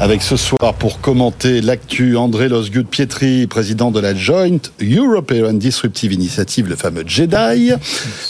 Avec 0.00 0.22
ce 0.22 0.36
soir 0.36 0.74
pour 0.74 1.00
commenter 1.00 1.60
l'actu, 1.60 2.16
André 2.16 2.48
Losgut 2.48 2.84
Pietri, 2.84 3.48
président 3.48 3.90
de 3.90 3.98
la 3.98 4.14
Joint 4.14 4.58
European 4.80 5.52
Disruptive 5.54 6.12
Initiative, 6.12 6.68
le 6.68 6.76
fameux 6.76 7.02
JEDI. 7.04 7.72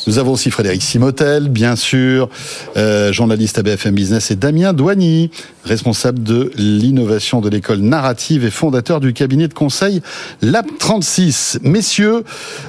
Nous 0.07 0.19
avons 0.19 0.33
aussi 0.33 0.51
Frédéric 0.51 0.81
Simotel, 0.81 1.51
bien 1.51 1.77
sûr, 1.77 2.31
euh, 2.79 3.13
journaliste 3.13 3.59
à 3.59 3.63
BFM 3.63 3.95
Business, 3.95 4.31
et 4.31 4.37
Damien 4.37 4.73
Douany, 4.73 5.31
responsable 5.63 6.23
de 6.23 6.51
l'innovation 6.57 7.43
de 7.43 7.51
l'école 7.51 7.81
narrative 7.81 8.47
et 8.47 8.51
fondateur 8.51 8.99
du 8.99 9.13
cabinet 9.13 9.47
de 9.47 9.55
conseil 9.55 10.01
Lab 10.41 10.65
36. 10.79 11.59
Messieurs, 11.65 12.25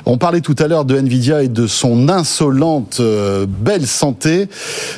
on 0.06 0.18
parlait 0.18 0.42
tout 0.42 0.58
à 0.60 0.68
l'heure 0.68 0.84
de 0.84 0.98
Nvidia 0.98 1.42
et 1.44 1.48
de 1.48 1.68
son 1.68 2.10
insolente 2.10 2.98
euh, 3.00 3.46
belle 3.48 3.88
santé. 3.88 4.50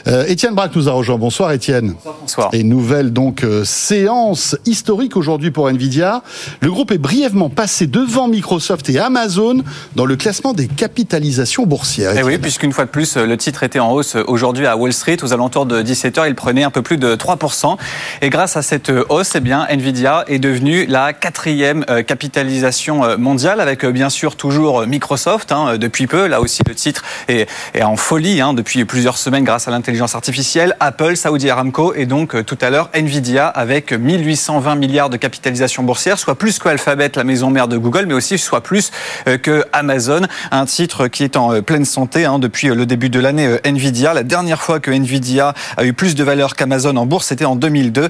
Euh, 0.08 0.26
Étienne 0.26 0.56
Braque 0.56 0.76
nous 0.76 0.90
a 0.90 0.92
rejoint. 0.92 1.20
Bonsoir 1.20 1.52
Étienne. 1.52 1.94
Bonsoir. 2.20 2.50
Et 2.52 2.64
nouvelle 2.64 3.14
donc 3.14 3.44
séance 3.92 4.56
historique 4.66 5.18
aujourd'hui 5.18 5.52
pour 5.52 5.68
Nvidia. 5.68 6.24
Le 6.62 6.72
groupe 6.72 6.94
est 6.94 6.98
brièvement 6.98 7.50
passé 7.50 7.88
devant 7.88 8.30
Microsoft 8.30 8.90
et 8.90 8.98
Amazon 9.00 9.64
dans 9.98 10.06
le 10.06 10.16
classement 10.16 10.54
des 10.54 10.68
capitalisations 10.70 11.66
boursières. 11.66 12.16
Et 12.16 12.20
Eh 12.20 12.24
oui, 12.24 12.38
puisqu'une 12.38 12.72
fois 12.72 12.86
de 12.86 12.90
plus, 12.90 13.18
le 13.18 13.36
titre 13.36 13.64
était 13.64 13.80
en 13.80 13.92
hausse 13.92 14.16
aujourd'hui 14.28 14.66
à 14.66 14.78
Wall 14.78 14.94
Street. 14.94 15.18
Aux 15.24 15.34
alentours 15.34 15.66
de 15.66 15.84
17h, 15.84 16.26
il 16.26 16.36
prenait 16.36 16.64
un 16.64 16.70
peu 16.70 16.82
plus 16.82 16.96
de 16.96 17.18
3%. 17.18 17.76
Et 18.22 18.30
grâce 18.30 18.56
à 18.56 18.62
cette 18.62 18.90
hausse, 19.10 19.34
eh 19.36 19.42
bien, 19.42 19.68
Nvidia 19.70 20.24
est 20.30 20.40
devenue 20.40 20.86
la 20.86 21.12
quatrième 21.12 21.84
euh, 21.90 22.02
capitalisation 22.02 23.04
euh, 23.04 23.18
mondiale, 23.18 23.60
avec 23.60 23.84
euh, 23.84 23.92
bien 23.92 24.10
sûr 24.10 24.38
toujours 24.38 24.88
Microsoft 24.88 25.52
hein, 25.52 25.78
depuis 25.78 26.08
peu. 26.08 26.28
Là 26.28 26.40
aussi, 26.40 26.62
le 26.66 26.76
titre 26.76 27.04
est, 27.28 27.46
en 27.82 27.98
folie 27.98 28.40
hein, 28.40 28.54
depuis 28.54 28.86
plusieurs 28.86 29.18
semaines 29.18 29.44
grâce 29.44 29.68
à 29.68 29.72
l'intelligence 29.72 30.16
artificielle. 30.16 30.78
Apple, 30.80 31.18
Saudi 31.18 31.50
Aramco 31.50 31.94
et 31.94 32.06
donc 32.06 32.46
tout 32.46 32.58
à 32.62 32.70
l'heure 32.70 32.90
Nvidia 32.94 33.48
avec 33.48 33.81
1820 33.90 34.76
milliards 34.76 35.10
de 35.10 35.18
capitalisation 35.18 35.84
boursière, 35.84 36.20
soit 36.20 36.36
plus 36.36 36.60
que 36.60 36.70
Alphabet, 36.70 37.12
la 37.16 37.24
maison 37.24 37.50
mère 37.50 37.68
de 37.68 37.78
Google, 37.78 38.06
mais 38.08 38.14
aussi 38.14 38.38
soit 38.38 38.62
plus 38.62 38.92
que 39.26 39.66
Amazon. 39.74 40.22
Un 40.52 40.66
titre 40.66 41.08
qui 41.08 41.24
est 41.24 41.38
en 41.38 41.62
pleine 41.62 41.86
santé 41.86 42.26
hein, 42.26 42.40
depuis 42.40 42.68
le 42.68 42.86
début 42.86 43.10
de 43.10 43.20
l'année 43.20 43.58
Nvidia. 43.64 44.14
La 44.14 44.24
dernière 44.24 44.62
fois 44.62 44.80
que 44.80 44.92
Nvidia 44.92 45.54
a 45.78 45.86
eu 45.86 45.94
plus 45.94 46.16
de 46.16 46.24
valeur 46.24 46.56
qu'Amazon 46.56 46.96
en 46.98 47.06
bourse, 47.06 47.28
c'était 47.28 47.46
en 47.46 47.56
2002. 47.56 48.10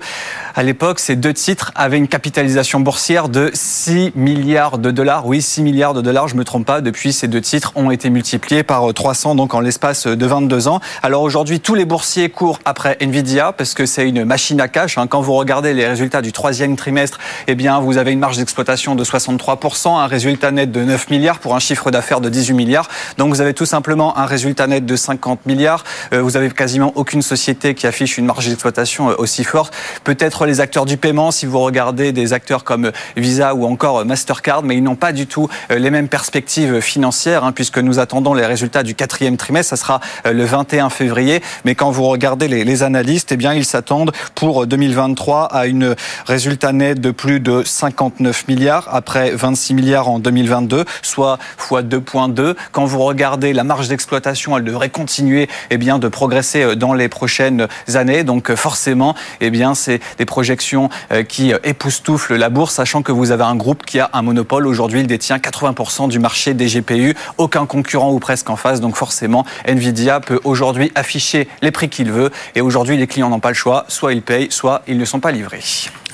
À 0.55 0.63
l'époque, 0.63 0.99
ces 0.99 1.15
deux 1.15 1.33
titres 1.33 1.71
avaient 1.75 1.97
une 1.97 2.07
capitalisation 2.07 2.79
boursière 2.79 3.29
de 3.29 3.51
6 3.53 4.13
milliards 4.15 4.77
de 4.77 4.91
dollars. 4.91 5.25
Oui, 5.27 5.41
6 5.41 5.61
milliards 5.61 5.93
de 5.93 6.01
dollars, 6.01 6.27
je 6.27 6.35
me 6.35 6.43
trompe 6.43 6.65
pas. 6.65 6.81
Depuis, 6.81 7.13
ces 7.13 7.27
deux 7.27 7.41
titres 7.41 7.71
ont 7.75 7.91
été 7.91 8.09
multipliés 8.09 8.63
par 8.63 8.93
300 8.93 9.35
donc 9.35 9.53
en 9.53 9.59
l'espace 9.59 10.07
de 10.07 10.25
22 10.25 10.67
ans. 10.67 10.79
Alors 11.03 11.21
aujourd'hui, 11.21 11.59
tous 11.59 11.75
les 11.75 11.85
boursiers 11.85 12.29
courent 12.29 12.59
après 12.65 12.97
Nvidia 12.99 13.51
parce 13.51 13.73
que 13.73 13.85
c'est 13.85 14.07
une 14.07 14.25
machine 14.25 14.59
à 14.59 14.67
cash. 14.67 14.97
Hein. 14.97 15.07
Quand 15.07 15.21
vous 15.21 15.33
regardez 15.33 15.60
les 15.61 15.87
résultats 15.87 16.21
du 16.21 16.31
troisième 16.31 16.75
trimestre, 16.75 17.19
eh 17.47 17.55
bien, 17.55 17.79
vous 17.79 17.97
avez 17.97 18.11
une 18.11 18.19
marge 18.19 18.37
d'exploitation 18.37 18.95
de 18.95 19.03
63%, 19.03 19.99
un 19.99 20.07
résultat 20.07 20.51
net 20.51 20.71
de 20.71 20.83
9 20.83 21.09
milliards 21.09 21.39
pour 21.39 21.55
un 21.55 21.59
chiffre 21.59 21.91
d'affaires 21.91 22.21
de 22.21 22.29
18 22.29 22.53
milliards. 22.53 22.89
Donc 23.17 23.29
vous 23.29 23.41
avez 23.41 23.53
tout 23.53 23.65
simplement 23.65 24.17
un 24.17 24.25
résultat 24.25 24.67
net 24.67 24.85
de 24.85 24.95
50 24.95 25.45
milliards. 25.45 25.83
Euh, 26.13 26.21
vous 26.21 26.37
avez 26.37 26.49
quasiment 26.49 26.91
aucune 26.95 27.21
société 27.21 27.75
qui 27.75 27.87
affiche 27.87 28.17
une 28.17 28.25
marge 28.25 28.47
d'exploitation 28.47 29.07
aussi 29.07 29.43
forte. 29.43 29.73
Peut-être 30.03 30.45
les 30.45 30.59
acteurs 30.59 30.85
du 30.85 30.97
paiement, 30.97 31.31
si 31.31 31.45
vous 31.45 31.59
regardez 31.59 32.11
des 32.11 32.33
acteurs 32.33 32.63
comme 32.63 32.91
Visa 33.15 33.55
ou 33.55 33.65
encore 33.65 34.05
Mastercard, 34.05 34.63
mais 34.63 34.75
ils 34.75 34.83
n'ont 34.83 34.95
pas 34.95 35.11
du 35.11 35.27
tout 35.27 35.47
les 35.69 35.91
mêmes 35.91 36.07
perspectives 36.07 36.81
financières, 36.81 37.43
hein, 37.43 37.51
puisque 37.51 37.77
nous 37.77 37.99
attendons 37.99 38.33
les 38.33 38.45
résultats 38.45 38.83
du 38.83 38.95
quatrième 38.95 39.37
trimestre. 39.37 39.69
Ça 39.69 39.75
sera 39.75 39.99
le 40.25 40.43
21 40.43 40.89
février. 40.89 41.41
Mais 41.65 41.75
quand 41.75 41.91
vous 41.91 42.03
regardez 42.03 42.47
les, 42.47 42.63
les 42.63 42.83
analystes, 42.83 43.31
eh 43.31 43.37
bien, 43.37 43.53
ils 43.53 43.65
s'attendent 43.65 44.11
pour 44.35 44.65
2023 44.67 45.50
à 45.51 45.67
une 45.67 45.95
résultat 46.25 46.73
net 46.73 46.99
de 46.99 47.11
plus 47.11 47.39
de 47.39 47.63
59 47.65 48.47
milliards 48.47 48.87
après 48.91 49.31
26 49.31 49.73
milliards 49.73 50.09
en 50.09 50.19
2022, 50.19 50.85
soit 51.01 51.37
fois 51.57 51.83
2.2. 51.83 52.55
Quand 52.71 52.85
vous 52.85 52.99
regardez 52.99 53.53
la 53.53 53.63
marge 53.63 53.87
d'exploitation, 53.87 54.57
elle 54.57 54.63
devrait 54.63 54.89
continuer 54.89 55.49
eh 55.69 55.77
bien, 55.77 55.99
de 55.99 56.07
progresser 56.07 56.75
dans 56.75 56.93
les 56.93 57.09
prochaines 57.09 57.67
années. 57.93 58.23
Donc 58.23 58.53
forcément, 58.55 59.15
eh 59.39 59.49
bien, 59.49 59.75
c'est 59.75 59.99
des 60.17 60.25
projections 60.25 60.89
qui 61.27 61.53
époustouflent 61.63 62.35
la 62.35 62.49
bourse, 62.49 62.75
sachant 62.75 63.01
que 63.01 63.11
vous 63.11 63.31
avez 63.31 63.43
un 63.43 63.55
groupe 63.55 63.85
qui 63.85 63.99
a 63.99 64.09
un 64.13 64.21
monopole. 64.21 64.67
Aujourd'hui, 64.67 65.01
il 65.01 65.07
détient 65.07 65.37
80% 65.37 66.09
du 66.09 66.19
marché 66.19 66.53
des 66.53 66.67
GPU, 66.67 67.15
aucun 67.37 67.65
concurrent 67.65 68.11
ou 68.11 68.19
presque 68.19 68.49
en 68.49 68.55
face. 68.55 68.81
Donc 68.81 68.95
forcément, 68.95 69.45
Nvidia 69.65 70.19
peut 70.19 70.39
aujourd'hui 70.43 70.91
afficher 70.95 71.47
les 71.61 71.71
prix 71.71 71.89
qu'il 71.89 72.11
veut. 72.11 72.31
Et 72.55 72.61
aujourd'hui, 72.61 72.97
les 72.97 73.07
clients 73.07 73.29
n'ont 73.29 73.39
pas 73.39 73.49
le 73.49 73.55
choix. 73.55 73.85
Soit 73.87 74.13
ils 74.13 74.21
payent, 74.21 74.47
soit 74.51 74.81
ils 74.87 74.97
ne 74.97 75.05
sont 75.05 75.19
pas 75.19 75.31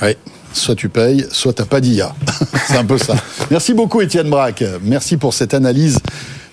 Oui. 0.02 0.16
Soit 0.54 0.76
tu 0.76 0.90
payes, 0.90 1.26
soit 1.32 1.54
t'as 1.54 1.66
pas 1.66 1.82
d'IA. 1.82 2.16
C'est 2.68 2.78
un 2.78 2.86
peu 2.86 2.98
ça. 2.98 3.16
Merci 3.52 3.74
beaucoup, 3.74 4.02
Étienne 4.02 4.30
Braque. 4.30 4.64
Merci 4.82 5.18
pour 5.18 5.34
cette 5.34 5.54
analyse 5.54 6.00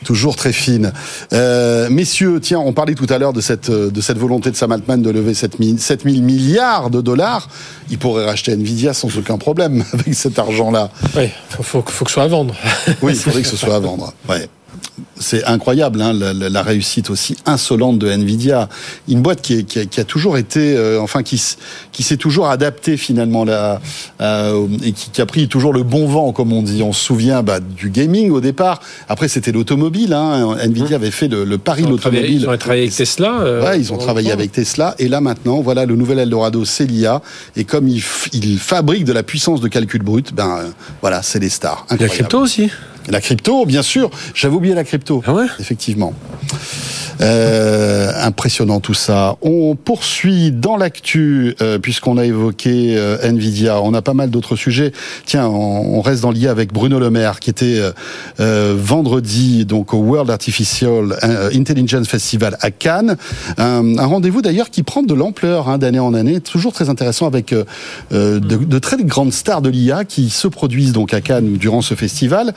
toujours 0.04 0.36
très 0.36 0.52
fine. 0.52 0.92
Euh, 1.32 1.88
messieurs, 1.90 2.38
tiens, 2.40 2.60
on 2.60 2.72
parlait 2.72 2.94
tout 2.94 3.06
à 3.08 3.18
l'heure 3.18 3.32
de 3.32 3.40
cette, 3.40 3.70
de 3.70 4.00
cette 4.00 4.18
volonté 4.18 4.50
de 4.50 4.56
Sam 4.56 4.70
Altman 4.70 5.02
de 5.02 5.10
lever 5.10 5.34
7 5.34 5.56
000, 5.58 5.78
7 5.78 6.02
000 6.04 6.22
milliards 6.22 6.90
de 6.90 7.00
dollars. 7.00 7.48
Il 7.90 7.98
pourrait 7.98 8.26
racheter 8.26 8.52
Nvidia 8.52 8.94
sans 8.94 9.16
aucun 9.18 9.38
problème 9.38 9.82
avec 9.92 10.14
cet 10.14 10.38
argent-là. 10.38 10.90
Oui, 11.16 11.30
faut, 11.48 11.62
faut, 11.62 11.84
faut 11.86 12.04
que 12.04 12.10
ce 12.10 12.14
soit 12.14 12.24
à 12.24 12.28
vendre. 12.28 12.54
oui, 13.02 13.14
il 13.14 13.18
faudrait 13.18 13.42
que 13.42 13.48
ce 13.48 13.56
soit 13.56 13.74
à 13.74 13.80
vendre. 13.80 14.12
Ouais 14.28 14.48
c'est 15.18 15.44
incroyable, 15.44 16.00
hein, 16.02 16.12
la, 16.12 16.32
la, 16.32 16.62
réussite 16.62 17.10
aussi 17.10 17.36
insolente 17.46 17.98
de 17.98 18.08
Nvidia. 18.08 18.68
Une 19.08 19.22
boîte 19.22 19.42
qui, 19.42 19.54
est, 19.54 19.62
qui, 19.64 19.78
a, 19.80 19.84
qui 19.86 20.00
a, 20.00 20.04
toujours 20.04 20.38
été, 20.38 20.76
euh, 20.76 21.00
enfin, 21.00 21.22
qui, 21.22 21.40
qui 21.92 22.02
s'est 22.02 22.16
toujours 22.16 22.48
adaptée 22.48 22.96
finalement 22.96 23.44
là, 23.44 23.80
euh, 24.20 24.66
et 24.84 24.92
qui, 24.92 25.10
qui, 25.10 25.20
a 25.20 25.26
pris 25.26 25.48
toujours 25.48 25.72
le 25.72 25.82
bon 25.82 26.06
vent, 26.06 26.32
comme 26.32 26.52
on 26.52 26.62
dit. 26.62 26.82
On 26.82 26.92
se 26.92 27.04
souvient 27.04 27.42
bah, 27.42 27.60
du 27.60 27.90
gaming 27.90 28.30
au 28.30 28.40
départ. 28.40 28.80
Après, 29.08 29.28
c'était 29.28 29.52
l'automobile. 29.52 30.12
Hein. 30.12 30.56
Nvidia 30.62 30.96
avait 30.96 31.10
fait 31.10 31.28
le, 31.28 31.44
le 31.44 31.58
pari 31.58 31.82
de 31.82 31.88
l'automobile. 31.88 32.42
Ils 32.42 32.48
ont 32.48 32.56
travaillé 32.56 32.82
avec 32.82 32.94
Tesla. 32.94 33.40
Euh, 33.40 33.64
ouais, 33.64 33.80
ils 33.80 33.92
ont 33.92 33.98
travaillé 33.98 34.32
avec 34.32 34.52
Tesla. 34.52 34.94
Et 34.98 35.08
là 35.08 35.20
maintenant, 35.20 35.60
voilà, 35.60 35.86
le 35.86 35.96
nouvel 35.96 36.18
Eldorado, 36.18 36.64
c'est 36.64 36.86
l'IA. 36.86 37.22
Et 37.56 37.64
comme 37.64 37.88
ils 37.88 38.02
il 38.32 38.58
fabriquent 38.58 39.04
de 39.04 39.12
la 39.12 39.22
puissance 39.22 39.60
de 39.60 39.68
calcul 39.68 40.02
brut, 40.02 40.34
ben 40.34 40.58
euh, 40.58 40.68
voilà, 41.00 41.22
c'est 41.22 41.38
les 41.38 41.48
stars. 41.48 41.86
Il 41.90 42.00
y 42.00 42.04
a 42.04 42.08
crypto 42.08 42.40
aussi. 42.40 42.70
La 43.08 43.20
crypto, 43.20 43.66
bien 43.66 43.82
sûr. 43.82 44.10
J'avais 44.34 44.54
oublié 44.54 44.74
la 44.74 44.84
crypto. 44.84 45.22
Ah 45.26 45.34
ouais? 45.34 45.46
Effectivement. 45.60 46.14
Euh, 47.20 48.10
impressionnant 48.20 48.80
tout 48.80 48.94
ça. 48.94 49.36
On 49.42 49.76
poursuit 49.76 50.50
dans 50.50 50.76
l'actu, 50.76 51.54
euh, 51.60 51.78
puisqu'on 51.78 52.18
a 52.18 52.24
évoqué 52.24 52.96
euh, 52.96 53.18
Nvidia. 53.22 53.80
On 53.82 53.94
a 53.94 54.02
pas 54.02 54.14
mal 54.14 54.30
d'autres 54.30 54.56
sujets. 54.56 54.92
Tiens, 55.24 55.46
on, 55.46 55.96
on 55.96 56.00
reste 56.00 56.22
dans 56.22 56.30
l'IA 56.30 56.50
avec 56.50 56.72
Bruno 56.72 56.98
Le 56.98 57.10
Maire, 57.10 57.40
qui 57.40 57.50
était 57.50 57.80
euh, 58.40 58.74
vendredi 58.76 59.64
donc 59.64 59.94
au 59.94 59.98
World 59.98 60.30
Artificial 60.30 61.16
Intelligence 61.54 62.08
Festival 62.08 62.56
à 62.60 62.70
Cannes. 62.70 63.16
Un, 63.58 63.98
un 63.98 64.06
rendez-vous 64.06 64.42
d'ailleurs 64.42 64.70
qui 64.70 64.82
prend 64.82 65.02
de 65.02 65.14
l'ampleur 65.14 65.68
hein, 65.68 65.78
d'année 65.78 66.00
en 66.00 66.14
année. 66.14 66.40
Toujours 66.40 66.72
très 66.72 66.88
intéressant 66.88 67.26
avec 67.26 67.54
de, 68.10 68.40
de, 68.40 68.78
très 68.78 68.96
grandes 69.04 69.32
stars 69.32 69.62
de 69.62 69.68
l'IA 69.68 70.04
qui 70.04 70.30
se 70.30 70.48
produisent 70.48 70.92
donc 70.92 71.14
à 71.14 71.20
Cannes 71.20 71.56
durant 71.56 71.82
ce 71.82 71.94
festival. 71.94 72.54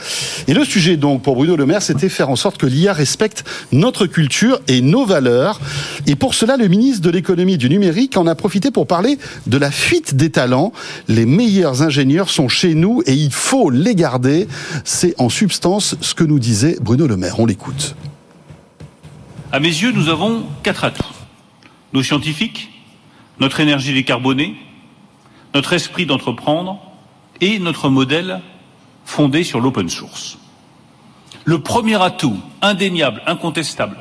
Et 0.48 0.54
le 0.54 0.64
sujet 0.64 0.98
donc 0.98 1.24
pour 1.24 1.36
Bruno 1.36 1.56
Le 1.56 1.66
Maire, 1.66 1.82
c'était 1.82 2.10
faire 2.10 2.30
en 2.30 2.36
sorte 2.36 2.58
que 2.58 2.66
l'IA 2.66 2.94
respecte 2.94 3.44
notre 3.72 4.06
culture 4.06 4.60
et 4.68 4.82
nos 4.82 5.06
valeurs. 5.06 5.60
Et 6.06 6.16
pour 6.16 6.34
cela, 6.34 6.58
le 6.58 6.68
ministre 6.68 7.02
de 7.02 7.10
l'économie 7.10 7.54
et 7.54 7.58
du 7.58 7.70
numérique 7.70 8.18
en 8.18 8.28
a 8.28 8.36
profité 8.36 8.72
pour 8.72 8.88
parler 8.88 9.18
de 9.48 9.58
la 9.58 9.72
fuite 9.72 10.16
des 10.16 10.30
talents. 10.30 10.72
Les 11.08 11.26
meilleurs 11.26 11.82
ingénieurs 11.82 12.30
sont 12.30 12.48
chez 12.48 12.76
nous 12.76 13.02
et 13.06 13.14
il 13.14 13.32
faut 13.32 13.70
les 13.70 13.96
garder. 13.96 14.48
C'est 14.84 15.16
en 15.20 15.30
substance 15.30 15.96
ce 16.02 16.14
que 16.14 16.24
nous 16.24 16.40
disait 16.40 16.78
Bruno 16.82 17.08
Le 17.08 17.18
Maire. 17.18 17.40
On 17.40 17.46
l'écoute. 17.46 17.96
À 19.52 19.60
mes 19.60 19.70
yeux, 19.70 19.92
nous 19.92 20.10
avons 20.10 20.44
quatre 20.64 20.84
atouts. 20.84 21.04
Nos 21.94 22.04
scientifiques, 22.04 22.70
notre 23.40 23.60
énergie 23.60 23.94
décarbonée, 23.94 24.56
notre 25.54 25.74
esprit 25.74 26.06
d'entreprendre 26.06 26.80
et 27.40 27.60
notre 27.60 27.90
modèle 27.90 28.42
fondé 29.08 29.46
sur 29.46 29.62
l'open 29.62 29.90
source. 29.90 30.38
Le 31.46 31.62
premier 31.62 32.00
atout, 32.00 32.38
indéniable, 32.62 33.24
incontestable, 33.26 33.98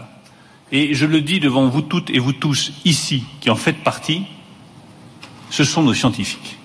et 0.73 0.95
je 0.95 1.07
le 1.07 1.21
dis 1.21 1.39
devant 1.39 1.69
vous 1.69 1.81
toutes 1.81 2.11
et 2.11 2.19
vous 2.19 2.33
tous 2.33 2.73
ici 2.85 3.23
qui 3.41 3.49
en 3.49 3.55
faites 3.55 3.85
partie, 3.85 4.25
ce 5.49 5.63
sont 5.63 5.85
nos 5.85 5.95
scientifiques. 5.95 6.59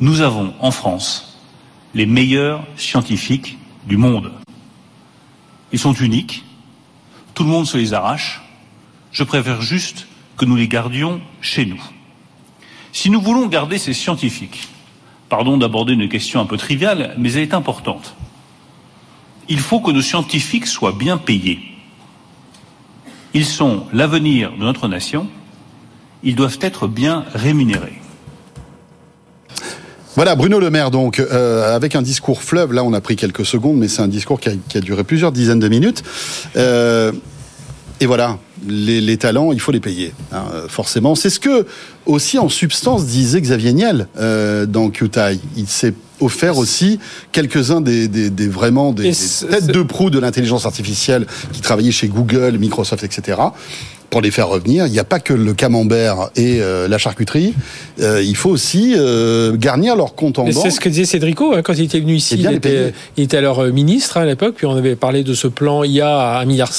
Nous 0.00 0.22
avons 0.22 0.54
en 0.58 0.70
France 0.70 1.38
les 1.94 2.06
meilleurs 2.06 2.66
scientifiques 2.78 3.58
du 3.86 3.98
monde. 3.98 4.32
Ils 5.70 5.78
sont 5.78 5.92
uniques, 5.92 6.44
tout 7.34 7.44
le 7.44 7.50
monde 7.50 7.66
se 7.66 7.76
les 7.76 7.92
arrache, 7.92 8.40
je 9.12 9.22
préfère 9.22 9.60
juste 9.60 10.06
que 10.38 10.46
nous 10.46 10.56
les 10.56 10.68
gardions 10.68 11.20
chez 11.42 11.66
nous. 11.66 11.82
Si 12.92 13.10
nous 13.10 13.20
voulons 13.20 13.46
garder 13.48 13.76
ces 13.76 13.92
scientifiques, 13.92 14.66
pardon 15.28 15.56
d'aborder 15.56 15.92
une 15.92 16.08
question 16.08 16.40
un 16.40 16.46
peu 16.46 16.56
triviale, 16.56 17.14
mais 17.18 17.32
elle 17.32 17.42
est 17.42 17.54
importante, 17.54 18.14
il 19.48 19.60
faut 19.60 19.80
que 19.80 19.90
nos 19.90 20.02
scientifiques 20.02 20.66
soient 20.66 20.92
bien 20.92 21.16
payés. 21.16 21.60
Ils 23.34 23.46
sont 23.46 23.84
l'avenir 23.92 24.52
de 24.52 24.64
notre 24.64 24.88
nation. 24.88 25.26
Ils 26.22 26.34
doivent 26.34 26.58
être 26.60 26.86
bien 26.86 27.24
rémunérés. 27.34 28.00
Voilà, 30.16 30.34
Bruno 30.34 30.58
Le 30.58 30.70
Maire, 30.70 30.90
donc, 30.90 31.20
euh, 31.20 31.76
avec 31.76 31.94
un 31.94 32.02
discours 32.02 32.42
fleuve, 32.42 32.72
là 32.72 32.82
on 32.82 32.92
a 32.92 33.00
pris 33.00 33.14
quelques 33.14 33.46
secondes, 33.46 33.76
mais 33.76 33.86
c'est 33.86 34.02
un 34.02 34.08
discours 34.08 34.40
qui 34.40 34.48
a, 34.48 34.80
duré 34.80 35.04
plusieurs 35.04 35.30
dizaines 35.30 35.60
de 35.60 35.68
minutes. 35.68 36.02
Euh, 36.56 37.12
et 38.00 38.06
voilà, 38.06 38.38
les, 38.66 39.00
les, 39.00 39.16
talents, 39.16 39.52
il 39.52 39.60
faut 39.60 39.72
les 39.72 39.80
payer, 39.80 40.12
hein, 40.32 40.44
forcément. 40.68 41.14
C'est 41.14 41.30
ce 41.30 41.40
que, 41.40 41.66
aussi 42.06 42.38
en 42.38 42.48
substance, 42.48 43.06
disait 43.06 43.40
Xavier 43.40 43.72
Niel 43.72 44.08
euh, 44.18 44.66
dans 44.66 44.90
QTI. 44.90 45.40
Il 45.56 45.68
s'est 45.68 45.94
offert 46.20 46.58
aussi 46.58 46.98
quelques-uns 47.32 47.80
des, 47.80 48.08
des, 48.08 48.30
des, 48.30 48.48
vraiment 48.48 48.92
des, 48.92 49.10
des 49.10 49.48
têtes 49.48 49.66
de 49.66 49.82
proue 49.82 50.10
de 50.10 50.18
l'intelligence 50.18 50.66
artificielle 50.66 51.26
qui 51.52 51.60
travaillaient 51.60 51.92
chez 51.92 52.08
Google, 52.08 52.58
Microsoft, 52.58 53.04
etc 53.04 53.36
pour 54.10 54.20
les 54.20 54.30
faire 54.30 54.48
revenir. 54.48 54.86
Il 54.86 54.92
n'y 54.92 54.98
a 54.98 55.04
pas 55.04 55.20
que 55.20 55.32
le 55.34 55.52
camembert 55.52 56.30
et 56.36 56.60
euh, 56.60 56.88
la 56.88 56.98
charcuterie. 56.98 57.54
Euh, 58.00 58.22
il 58.22 58.36
faut 58.36 58.50
aussi 58.50 58.94
euh, 58.96 59.56
garnir 59.56 59.96
leur 59.96 60.14
compte 60.14 60.38
en 60.38 60.44
banque. 60.44 60.54
C'est 60.54 60.70
ce 60.70 60.80
que 60.80 60.88
disait 60.88 61.04
Cédrico 61.04 61.52
hein, 61.54 61.62
quand 61.62 61.74
il 61.74 61.84
était 61.84 62.00
venu 62.00 62.14
ici. 62.14 62.36
Il 62.38 62.52
était, 62.52 62.94
il, 63.16 63.24
était, 63.24 63.36
alors 63.36 63.64
ministre 63.64 64.16
hein, 64.16 64.22
à 64.22 64.26
l'époque, 64.26 64.54
puis 64.56 64.66
on 64.66 64.76
avait 64.76 64.96
parlé 64.96 65.24
de 65.24 65.34
ce 65.34 65.46
plan 65.46 65.84
IA 65.84 66.38
à 66.38 66.44
1,5 66.44 66.46
milliard. 66.46 66.72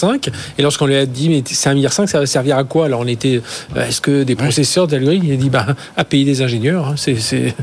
Et 0.58 0.62
lorsqu'on 0.62 0.88
lui 0.88 0.96
a 0.96 1.06
dit, 1.06 1.30
mais 1.30 1.44
c'est 1.46 1.70
1,5 1.70 1.76
milliard, 1.76 1.94
ça 1.94 2.20
va 2.20 2.26
servir 2.26 2.58
à 2.58 2.64
quoi? 2.64 2.86
Alors 2.86 3.02
on 3.02 3.08
était, 3.08 3.42
est-ce 3.76 4.02
que 4.02 4.24
des 4.24 4.36
processeurs 4.36 4.88
d'algorithmes? 4.88 5.26
Il 5.26 5.34
a 5.34 5.38
dit, 5.38 5.50
bah, 5.50 5.68
à 5.98 6.04
payer 6.04 6.26
des 6.26 6.42
ingénieurs. 6.42 6.88
Hein, 6.88 6.96
c'est 6.98 7.54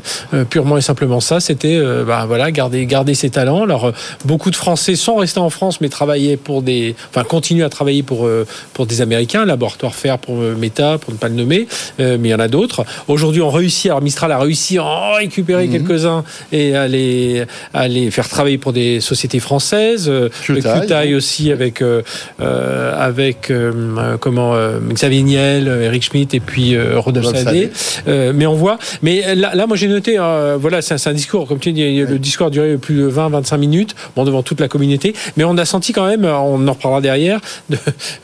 purement 0.50 0.76
et 0.76 0.80
simplement 0.82 1.20
ça. 1.20 1.40
C'était, 1.40 1.80
bah, 2.06 2.24
voilà, 2.26 2.50
garder, 2.52 2.86
garder 2.86 3.14
ses 3.14 3.30
talents. 3.30 3.64
Alors 3.64 3.92
beaucoup 4.24 4.50
de 4.50 4.56
Français 4.56 4.94
sont 4.94 5.16
restés 5.16 5.40
en 5.40 5.50
France, 5.50 5.80
mais 5.80 5.88
travaillaient 5.88 6.36
pour 6.36 6.62
des, 6.62 6.94
enfin, 7.10 7.24
continuent 7.24 7.64
à 7.64 7.68
travailler 7.68 8.02
pour, 8.02 8.28
pour 8.72 8.86
des 8.86 9.00
Américains. 9.00 9.44
Là, 9.44 9.55
laboratoire 9.56 9.94
faire 9.94 10.18
pour 10.18 10.36
Meta, 10.36 10.98
pour 10.98 11.12
ne 11.12 11.18
pas 11.18 11.28
le 11.28 11.34
nommer, 11.34 11.66
euh, 11.98 12.18
mais 12.20 12.28
il 12.28 12.30
y 12.30 12.34
en 12.34 12.40
a 12.40 12.48
d'autres. 12.48 12.84
Aujourd'hui, 13.08 13.40
on 13.40 13.50
réussit, 13.50 13.86
alors 13.86 14.02
Mistral 14.02 14.30
a 14.32 14.38
réussi 14.38 14.78
à 14.78 14.84
en 14.84 15.12
récupérer 15.14 15.66
mmh. 15.66 15.72
quelques-uns 15.72 16.24
et 16.52 16.76
à 16.76 16.86
les, 16.86 17.44
à 17.72 17.88
les 17.88 18.10
faire 18.10 18.28
travailler 18.28 18.58
pour 18.58 18.72
des 18.72 19.00
sociétés 19.00 19.40
françaises. 19.40 20.10
QTI 20.42 21.14
aussi 21.14 21.50
avec, 21.50 21.80
euh, 21.82 22.02
avec 22.38 23.50
euh, 23.50 24.16
comment, 24.20 24.54
Xavier 24.92 25.22
Niel, 25.22 25.68
Eric 25.68 26.04
Schmidt 26.04 26.36
et 26.36 26.40
puis 26.40 26.76
Rodolphe 26.78 27.34
Sadé. 27.34 27.70
mais 28.06 28.46
on 28.46 28.54
voit, 28.54 28.78
mais 29.02 29.34
là, 29.34 29.54
là 29.54 29.66
moi 29.66 29.76
j'ai 29.76 29.88
noté, 29.88 30.18
voilà, 30.58 30.82
c'est 30.82 31.06
un, 31.06 31.12
discours, 31.12 31.48
comme 31.48 31.58
tu 31.58 31.72
dis, 31.72 32.00
le 32.02 32.18
discours 32.18 32.48
a 32.48 32.50
duré 32.50 32.76
plus 32.76 32.96
de 32.96 33.10
20-25 33.10 33.58
minutes, 33.58 33.94
bon, 34.14 34.24
devant 34.24 34.42
toute 34.42 34.60
la 34.60 34.68
communauté, 34.68 35.14
mais 35.36 35.44
on 35.44 35.56
a 35.56 35.64
senti 35.64 35.92
quand 35.92 36.06
même, 36.06 36.24
on 36.24 36.66
en 36.68 36.72
reparlera 36.72 37.00
derrière, 37.00 37.40
de, 37.70 37.78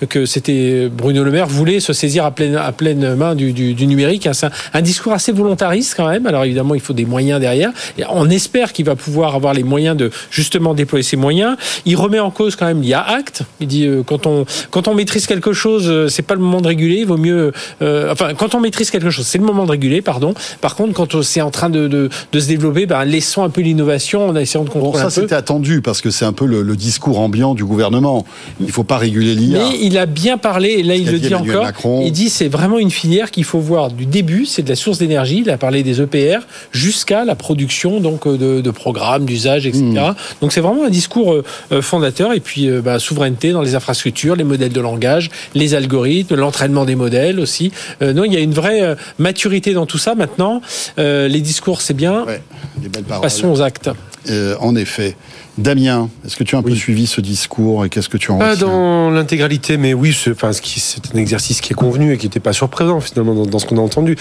que 0.08 0.26
c'était 0.26 0.88
Bruno 0.88 1.22
Le 1.23 1.31
Maire 1.31 1.47
voulait 1.47 1.81
se 1.81 1.93
saisir 1.93 2.25
à 2.25 2.31
pleine, 2.31 2.57
à 2.57 2.73
pleine 2.73 3.15
main 3.15 3.35
du, 3.35 3.53
du, 3.53 3.75
du 3.75 3.87
numérique. 3.87 4.29
C'est 4.33 4.47
un, 4.47 4.51
un, 4.75 4.83
discours 4.83 5.13
assez 5.13 5.33
volontariste 5.33 5.95
quand 5.97 6.09
même. 6.09 6.27
Alors 6.27 6.45
évidemment, 6.45 6.75
il 6.75 6.81
faut 6.81 6.93
des 6.93 7.05
moyens 7.05 7.41
derrière. 7.41 7.71
Et 7.99 8.05
on 8.11 8.29
espère 8.31 8.73
qu'il 8.73 8.85
va 8.85 8.97
pouvoir 8.97 9.35
avoir 9.35 9.55
les 9.55 9.63
moyens 9.63 9.97
de 9.97 10.11
justement 10.31 10.75
déployer 10.75 11.03
ces 11.03 11.17
moyens. 11.17 11.57
Il 11.87 11.97
remet 11.97 12.21
en 12.21 12.31
cause 12.31 12.57
quand 12.57 12.67
même 12.67 12.83
l'IA 12.83 13.01
Act. 13.03 13.43
Il 13.61 13.67
dit 13.67 13.87
euh, 13.87 14.03
quand 14.05 14.27
on 14.27 14.45
quand 14.71 14.89
on 14.89 14.95
maîtrise 14.95 15.27
quelque 15.27 15.53
chose, 15.53 15.85
euh, 15.89 16.09
c'est 16.09 16.23
pas 16.23 16.35
le 16.35 16.41
moment 16.41 16.61
de 16.61 16.69
réguler. 16.69 17.01
Il 17.01 17.07
vaut 17.07 17.17
mieux. 17.17 17.53
Euh, 17.83 18.13
enfin, 18.13 18.35
quand 18.35 18.55
on 18.55 18.61
maîtrise 18.61 18.91
quelque 18.91 19.11
chose, 19.11 19.27
c'est 19.27 19.39
le 19.39 19.45
moment 19.45 19.65
de 19.65 19.71
réguler. 19.71 20.03
Pardon. 20.03 20.35
Par 20.61 20.75
contre, 20.75 20.93
quand 20.93 21.23
c'est 21.23 21.41
en 21.41 21.51
train 21.51 21.71
de, 21.71 21.89
de, 21.89 22.09
de, 22.33 22.41
se 22.41 22.49
développer, 22.49 22.87
ben, 22.87 23.05
laissons 23.05 23.43
un 23.43 23.51
peu 23.51 23.61
l'innovation 23.61 24.29
en 24.29 24.37
essayant 24.37 24.65
de 24.65 24.71
contrôler 24.71 25.03
bon, 25.03 25.11
ça, 25.11 25.11
c'était 25.11 25.35
attendu 25.35 25.83
parce 25.83 26.01
que 26.01 26.11
c'est 26.11 26.25
un 26.25 26.33
peu 26.33 26.47
le, 26.47 26.63
le, 26.63 26.77
discours 26.77 27.21
ambiant 27.21 27.55
du 27.55 27.65
gouvernement. 27.65 28.25
Il 28.61 28.71
faut 28.71 28.85
pas 28.85 28.99
réguler 28.99 29.35
l'IA. 29.35 29.59
Mais 29.59 29.79
il 29.81 29.99
a 29.99 30.07
bien 30.07 30.39
parlé. 30.39 30.71
Et 30.71 30.83
là, 30.83 30.97
il 30.97 31.12
le 31.12 31.20
dit 31.20 31.35
encore. 31.35 31.64
Macron. 31.64 32.03
Il 32.05 32.12
dit 32.12 32.29
c'est 32.29 32.49
vraiment 32.49 32.79
une 32.79 32.91
filière 32.91 33.31
qu'il 33.31 33.44
faut 33.44 33.61
voir 33.61 33.91
du 33.91 34.06
début, 34.06 34.47
c'est 34.47 34.62
de 34.62 34.69
la 34.69 34.76
source 34.76 34.99
d'énergie. 34.99 35.43
Il 35.44 35.50
a 35.50 35.59
parlé 35.59 35.82
des 35.82 36.00
EPR 36.00 36.41
jusqu'à 36.73 37.25
la 37.25 37.35
production 37.35 38.00
donc 38.00 38.26
de, 38.26 38.61
de 38.61 38.70
programmes, 38.70 39.25
d'usages, 39.25 39.67
etc. 39.67 39.82
Mmh. 39.82 40.14
Donc 40.41 40.53
c'est 40.53 40.61
vraiment 40.61 40.85
un 40.85 40.91
discours 40.91 41.35
euh, 41.35 41.82
fondateur. 41.82 42.32
Et 42.32 42.41
puis 42.41 42.69
euh, 42.69 42.81
bah, 42.81 42.99
souveraineté 42.99 43.53
dans 43.53 43.62
les 43.62 43.75
infrastructures, 43.75 44.37
les 44.37 44.44
modèles 44.44 44.73
de 44.73 44.81
langage, 44.81 45.31
les 45.55 45.75
algorithmes, 45.75 46.37
l'entraînement 46.37 46.85
des 46.85 46.97
modèles 46.97 47.41
aussi. 47.41 47.73
Euh, 48.00 48.12
non, 48.12 48.25
il 48.25 48.32
y 48.32 48.37
a 48.37 48.41
une 48.41 48.55
vraie 48.55 48.82
euh, 48.82 48.94
maturité 49.19 49.75
dans 49.75 49.87
tout 49.87 49.99
ça. 49.99 50.14
Maintenant, 50.14 50.61
euh, 50.99 51.29
les 51.29 51.41
discours 51.41 51.81
c'est 51.81 51.94
bien. 51.94 52.25
Ouais, 52.25 52.43
les 52.82 52.88
belles 52.88 53.05
paroles. 53.05 53.23
Passons 53.23 53.50
aux 53.50 53.61
actes. 53.61 53.91
Euh, 54.31 54.57
en 54.61 54.77
effet. 54.77 55.17
Damien, 55.59 56.09
est-ce 56.25 56.37
que 56.37 56.45
tu 56.45 56.55
as 56.55 56.59
un 56.59 56.63
oui. 56.63 56.71
peu 56.71 56.77
suivi 56.77 57.07
ce 57.07 57.21
discours 57.21 57.85
et 57.85 57.89
qu'est-ce 57.89 58.09
que 58.09 58.17
tu 58.17 58.31
en 58.31 58.39
Pas 58.39 58.57
dans 58.57 59.11
l'intégralité, 59.11 59.77
mais 59.77 59.95
oui, 59.95 60.17
c'est 60.19 60.31
enfin, 60.31 60.51
un 60.51 61.19
exercice 61.19 61.61
qui 61.61 61.73
est 61.73 61.77
convenu 61.77 62.13
et 62.13 62.19
qui 62.19 62.27
n'était 62.27 62.41
pas 62.41 62.53
surprenant 62.53 63.01
finalement 63.01 63.35
dans, 63.35 63.47
dans 63.47 63.59
ce 63.59 63.67
qu'on 63.67 63.79
a 63.79 63.81
entendu. 63.81 64.17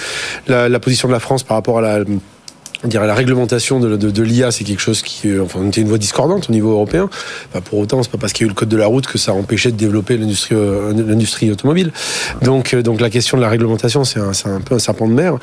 La, 0.48 0.70
la, 0.70 0.80
position 0.80 1.08
de 1.08 1.14
la 1.14 1.20
France 1.20 1.44
par 1.44 1.56
rapport 1.56 1.78
à 1.78 1.82
la 1.82 2.04
on 2.84 2.88
dirait 2.88 3.08
la 3.08 3.14
réglementation 3.14 3.80
de, 3.80 3.96
de, 3.96 4.10
de 4.10 4.24
l'IA, 4.24 4.52
c'est 4.52 4.64
quelque 4.64 4.82
chose 4.82 5.02
qui, 5.02 5.30
euh, 5.30 5.44
enfin, 5.44 5.66
était 5.68 5.82
une 5.82 5.88
voie 5.88 5.98
discordante 5.98 6.50
au 6.50 6.52
niveau 6.52 6.72
européen. 6.72 7.10
Enfin, 7.50 7.62
pour 7.62 7.80
autant, 7.80 8.02
c'est 8.04 8.12
pas 8.12 8.18
parce 8.18 8.34
qu'il 8.34 8.46
y 8.46 8.46
a 8.46 8.48
eu 8.48 8.50
le 8.50 8.56
code 8.56 8.70
de 8.70 8.78
la 8.78 8.88
route 8.88 9.08
que 9.08 9.18
ça 9.18 9.34
empêchait 9.34 9.72
de 9.72 9.78
développer 9.78 10.18
l'industrie, 10.18 10.56
euh, 10.56 10.94
l'industrie 10.94 11.52
automobile. 11.52 11.92
Donc, 12.42 12.74
euh, 12.74 12.82
donc 12.82 13.02
la 13.02 13.10
question 13.10 13.38
de 13.38 13.42
la 13.42 13.50
réglementation, 13.50 14.04
c'est 14.04 14.20
un, 14.20 14.32
un, 14.46 14.62
peu 14.62 14.76
un 14.76 14.80
serpent 14.80 15.08
de 15.08 15.14
mer. 15.14 15.38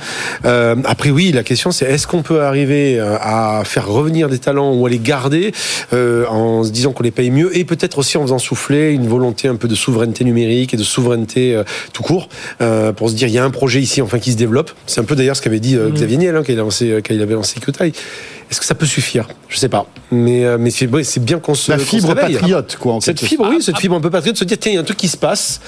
Euh, 0.44 0.76
après, 0.84 1.10
oui, 1.10 1.32
la 1.32 1.42
question, 1.42 1.70
c'est 1.70 1.86
est-ce 1.86 2.06
qu'on 2.06 2.22
peut 2.22 2.42
arriver 2.42 2.98
à 3.00 3.62
faire 3.64 3.86
revenir 3.86 4.28
des 4.28 4.38
talents 4.38 4.74
ou 4.74 4.86
à 4.86 4.90
les 4.90 4.98
garder 4.98 5.52
euh, 5.92 6.26
en 6.26 6.64
se 6.64 6.70
disant 6.70 6.92
qu'on 6.92 7.02
les 7.02 7.10
paye 7.10 7.30
mieux 7.30 7.56
et 7.56 7.64
peut-être 7.64 7.98
aussi 7.98 8.16
en 8.16 8.22
faisant 8.22 8.38
souffler 8.38 8.92
une 8.92 9.08
volonté 9.08 9.48
un 9.48 9.56
peu 9.56 9.68
de 9.68 9.74
souveraineté 9.74 10.24
numérique 10.24 10.74
et 10.74 10.76
de 10.76 10.82
souveraineté 10.82 11.54
euh, 11.54 11.64
tout 11.92 12.02
court 12.02 12.28
pour 12.96 13.10
se 13.10 13.14
dire 13.14 13.28
il 13.28 13.34
y 13.34 13.38
a 13.38 13.44
un 13.44 13.50
projet 13.50 13.80
ici 13.80 14.02
enfin 14.02 14.18
qui 14.18 14.32
se 14.32 14.36
développe. 14.36 14.72
C'est 14.86 15.00
un 15.00 15.04
peu 15.04 15.16
d'ailleurs 15.16 15.36
ce 15.36 15.42
qu'avait 15.42 15.60
dit 15.60 15.76
mmh. 15.76 15.92
Xavier 15.92 16.16
Niel 16.16 16.36
hein, 16.36 16.42
il 16.48 16.54
a 16.54 16.62
lancé, 16.62 17.00
quand 17.06 17.14
il 17.14 17.22
avait 17.28 17.36
lancé 17.36 17.60
QTI. 17.60 17.92
Est-ce 18.50 18.60
que 18.60 18.66
ça 18.66 18.74
peut 18.74 18.86
suffire? 18.86 19.28
Je 19.48 19.58
sais 19.58 19.68
pas. 19.68 19.86
Mais, 20.10 20.44
euh, 20.44 20.56
mais 20.58 20.70
c'est 20.70 20.86
bien 21.20 21.38
qu'on 21.38 21.54
se. 21.54 21.70
La 21.70 21.78
fibre 21.78 22.08
se 22.08 22.14
patriote, 22.14 22.76
quoi. 22.76 22.94
En 22.94 23.00
cette 23.00 23.20
fibre, 23.20 23.46
oui, 23.48 23.62
cette 23.62 23.78
fibre 23.78 23.94
un 23.94 24.00
peu 24.00 24.10
patriote, 24.10 24.36
se 24.36 24.44
dire 24.44 24.58
tiens, 24.58 24.72
il 24.72 24.74
y 24.76 24.78
a 24.78 24.80
un 24.80 24.84
truc 24.84 24.98
qui 24.98 25.08
se 25.08 25.16
passe 25.16 25.60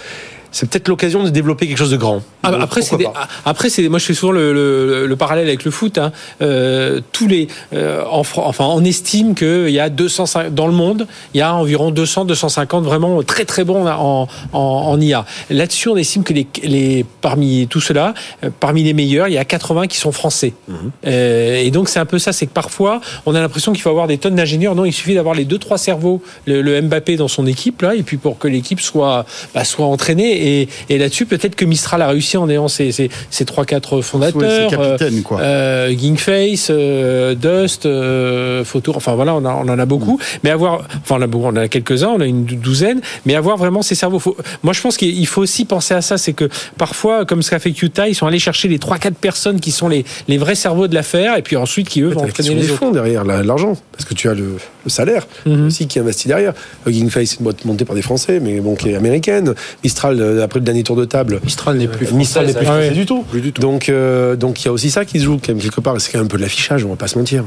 c'est 0.53 0.69
peut-être 0.69 0.89
l'occasion 0.89 1.23
de 1.23 1.31
développer 1.31 1.67
quelque 1.67 1.79
chose 1.79 1.91
de 1.91 1.97
grand. 1.97 2.23
Ah, 2.43 2.53
après, 2.61 2.83
c'est 2.83 2.97
après, 3.45 3.71
c'est 3.71 3.89
moi 3.89 3.99
je 3.99 4.07
fais 4.07 4.15
souvent 4.15 4.33
le, 4.33 4.53
le, 4.53 5.07
le, 5.07 5.17
parallèle 5.17 5.47
avec 5.47 5.65
le 5.65 5.71
foot. 5.71 5.99
Hein. 5.99 6.13
Euh, 6.43 7.01
tous 7.13 7.29
les, 7.29 7.49
euh, 7.75 8.03
en, 8.11 8.23
enfin, 8.37 8.65
on 8.65 8.85
estime 8.85 9.35
qu'il 9.35 9.71
y 9.71 9.81
a 9.81 9.89
200 9.89 10.51
dans 10.51 10.67
le 10.67 10.73
monde, 10.73 11.07
il 11.35 11.39
y 11.39 11.43
a 11.43 11.55
environ 11.55 11.91
200, 11.91 12.25
250 12.25 12.85
vraiment 12.85 13.23
très 13.23 13.45
très 13.45 13.65
bons 13.65 13.87
en, 13.87 14.29
en, 14.53 14.59
en 14.59 15.01
IA. 15.01 15.25
Là-dessus, 15.51 15.89
on 15.89 15.97
estime 15.97 16.25
que 16.25 16.33
les, 16.33 16.47
les 16.63 17.05
parmi 17.21 17.67
tout 17.69 17.81
cela, 17.81 18.15
euh, 18.45 18.51
parmi 18.59 18.83
les 18.83 18.93
meilleurs, 18.93 19.29
il 19.29 19.35
y 19.35 19.39
a 19.39 19.45
80 19.45 19.87
qui 19.87 19.99
sont 19.99 20.13
français. 20.13 20.55
Mmh. 20.69 20.75
Euh, 21.07 21.57
et 21.57 21.71
donc 21.71 21.89
c'est 21.89 22.01
un 22.01 22.07
peu 22.07 22.19
ça, 22.19 22.33
c'est 22.33 22.47
que 22.47 22.53
parfois 22.53 23.01
on 23.27 23.35
a 23.35 23.41
l'impression 23.41 23.73
qu'il 23.73 23.83
faut 23.83 23.91
avoir 23.91 24.07
des 24.07 24.19
tonnes 24.19 24.37
d'ingénieurs. 24.37 24.75
Non, 24.75 24.85
il 24.85 24.93
suffit 24.93 25.15
d'avoir 25.15 25.35
les 25.35 25.45
deux 25.45 25.59
trois 25.59 25.79
cerveaux, 25.79 26.23
le, 26.47 26.63
le, 26.63 26.81
Mbappé 26.81 27.17
dans 27.17 27.29
son 27.29 27.47
équipe 27.47 27.83
là, 27.83 27.95
et 27.95 28.03
puis 28.03 28.17
pour 28.17 28.39
que 28.39 28.49
l'équipe 28.49 28.81
soit 28.81 29.27
bah, 29.55 29.65
soit 29.65 29.87
entraînée 29.87 30.40
et, 30.41 30.69
et 30.89 30.99
là-dessus, 30.99 31.27
peut-être 31.27 31.55
que 31.55 31.65
Mistral 31.65 32.03
a 32.03 32.09
réussi 32.09 32.37
en 32.37 32.49
ayant 32.49 32.69
ses, 32.69 32.93
ses, 32.93 33.11
ses 33.31 33.45
3-4 33.45 34.03
fondateurs. 34.03 34.71
Oui, 34.71 34.77
capitaines, 34.77 35.23
quoi. 35.23 35.41
Euh, 35.41 35.95
Gingface, 35.97 36.69
euh, 36.71 37.35
Dust, 37.35 37.87
euh, 37.87 38.65
enfin 38.95 39.15
voilà, 39.15 39.35
on, 39.35 39.45
a, 39.45 39.55
on, 39.55 39.69
en 39.69 39.79
a 39.79 39.87
beaucoup. 39.87 40.15
Mm. 40.17 40.39
Mais 40.45 40.51
avoir, 40.51 40.83
enfin 41.03 41.17
on, 41.19 41.23
a, 41.23 41.27
on 41.27 41.49
en 41.49 41.57
a 41.57 41.69
quelques-uns, 41.69 42.09
on 42.09 42.21
a 42.21 42.27
une 42.27 42.45
douzaine, 42.45 43.01
mais 43.27 43.35
avoir 43.35 43.57
vraiment 43.57 43.83
ces 43.83 43.95
cerveaux. 43.95 44.19
Faut, 44.19 44.37
moi 44.63 44.73
je 44.73 44.81
pense 44.81 44.97
qu'il 44.97 45.27
faut 45.27 45.43
aussi 45.43 45.65
penser 45.65 45.95
à 45.95 46.03
ça, 46.03 46.19
c'est 46.19 46.33
que 46.33 46.49
parfois, 46.79 47.25
comme 47.25 47.43
ce 47.43 47.51
qu'a 47.51 47.59
fait 47.59 47.73
QTA, 47.73 48.09
ils 48.09 48.15
sont 48.15 48.27
allés 48.27 48.39
chercher 48.39 48.69
les 48.69 48.79
3-4 48.79 49.13
personnes 49.13 49.61
qui 49.61 49.71
sont 49.71 49.89
les, 49.89 50.05
les 50.29 50.39
vrais 50.39 50.55
cerveaux 50.55 50.89
de 50.89 50.95
l'affaire, 50.95 51.37
et 51.37 51.43
puis 51.43 51.57
ensuite 51.57 51.89
qui 51.89 52.01
eux 52.03 52.09
vont 52.09 52.25
entraîner 52.25 52.55
les, 52.55 52.63
les 52.63 52.69
fonds 52.69 52.91
derrière 52.91 53.25
l'argent, 53.25 53.77
parce 53.93 54.05
que 54.05 54.15
tu 54.15 54.29
as 54.29 54.35
le, 54.35 54.57
le 54.85 54.91
salaire 54.91 55.27
-hmm. 55.47 55.67
aussi 55.67 55.87
qui 55.87 55.99
investit 55.99 56.29
derrière. 56.29 56.53
Gingface, 56.87 57.31
c'est 57.31 57.39
une 57.39 57.45
boîte 57.45 57.65
montée 57.65 57.85
par 57.85 57.95
des 57.95 58.03
Français, 58.03 58.41
mais 58.41 58.61
bon, 58.61 58.75
qui 58.75 58.89
est 58.91 58.97
américaine. 58.97 59.55
Mistral, 59.85 60.41
après 60.43 60.59
le 60.59 60.65
dernier 60.65 60.83
tour 60.83 60.97
de 60.97 61.05
table. 61.05 61.41
Mistral 61.45 61.77
n'est 61.77 61.89
plus 61.89 62.11
Mistral 62.13 62.47
n'est 62.47 62.55
plus 62.55 62.67
ah 62.67 62.89
du 62.89 63.07
tout. 63.07 63.23
Plus 63.31 63.41
du 63.41 63.53
tout. 63.53 63.63
Donc, 63.63 63.89
euh, 63.89 64.37
donc 64.37 64.63
il 64.63 64.67
y 64.67 64.69
a 64.69 64.73
aussi 64.73 64.91
ça 64.91 65.05
qui 65.05 65.19
se 65.21 65.25
joue 65.25 65.39
quelque 65.39 65.81
part. 65.81 66.01
C'est 66.01 66.11
quand 66.13 66.19
même 66.19 66.27
un 66.27 66.29
peu 66.29 66.37
de 66.37 66.43
l'affichage, 66.43 66.85
on 66.85 66.91
va 66.91 66.97
pas 66.97 67.09
se 67.09 67.19
mentir. 67.19 67.45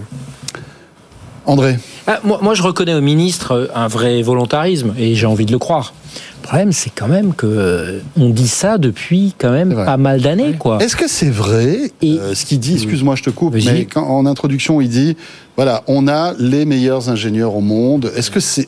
André. 1.45 1.77
Ah, 2.07 2.19
moi, 2.23 2.39
moi, 2.41 2.53
je 2.53 2.63
reconnais 2.63 2.93
au 2.93 3.01
ministre 3.01 3.69
un 3.75 3.87
vrai 3.87 4.21
volontarisme 4.21 4.93
et 4.97 5.15
j'ai 5.15 5.25
envie 5.25 5.45
de 5.45 5.51
le 5.51 5.59
croire. 5.59 5.93
Le 6.41 6.47
problème, 6.47 6.71
c'est 6.71 6.89
quand 6.89 7.07
même 7.07 7.33
que 7.33 8.01
on 8.17 8.29
dit 8.29 8.47
ça 8.47 8.77
depuis 8.77 9.33
quand 9.37 9.51
même 9.51 9.73
pas 9.73 9.97
mal 9.97 10.21
d'années, 10.21 10.55
quoi. 10.59 10.77
Est-ce 10.83 10.95
que 10.95 11.07
c'est 11.07 11.29
vrai 11.29 11.91
et... 12.01 12.19
euh, 12.19 12.35
ce 12.35 12.45
qu'il 12.45 12.59
dit 12.59 12.73
Excuse-moi, 12.73 13.15
je 13.15 13.23
te 13.23 13.29
coupe, 13.29 13.55
mais 13.55 13.85
quand, 13.85 14.03
en 14.05 14.25
introduction, 14.25 14.81
il 14.81 14.89
dit 14.89 15.15
voilà, 15.55 15.83
on 15.87 16.07
a 16.07 16.33
les 16.39 16.65
meilleurs 16.65 17.09
ingénieurs 17.09 17.55
au 17.55 17.61
monde. 17.61 18.11
Est-ce 18.15 18.31
que 18.31 18.39
c'est, 18.39 18.67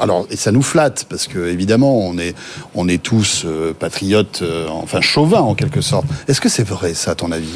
alors 0.00 0.26
et 0.30 0.36
ça 0.36 0.52
nous 0.52 0.62
flatte 0.62 1.06
parce 1.08 1.26
que 1.26 1.48
évidemment 1.48 1.98
on 1.98 2.16
est 2.18 2.34
on 2.74 2.88
est 2.88 3.02
tous 3.02 3.42
euh, 3.44 3.74
patriotes, 3.78 4.40
euh, 4.42 4.66
enfin 4.70 5.02
chauvins 5.02 5.40
en 5.40 5.54
quelque 5.54 5.82
sorte. 5.82 6.06
Est-ce 6.26 6.40
que 6.40 6.48
c'est 6.48 6.66
vrai 6.66 6.94
ça 6.94 7.12
à 7.12 7.14
ton 7.14 7.30
avis? 7.30 7.48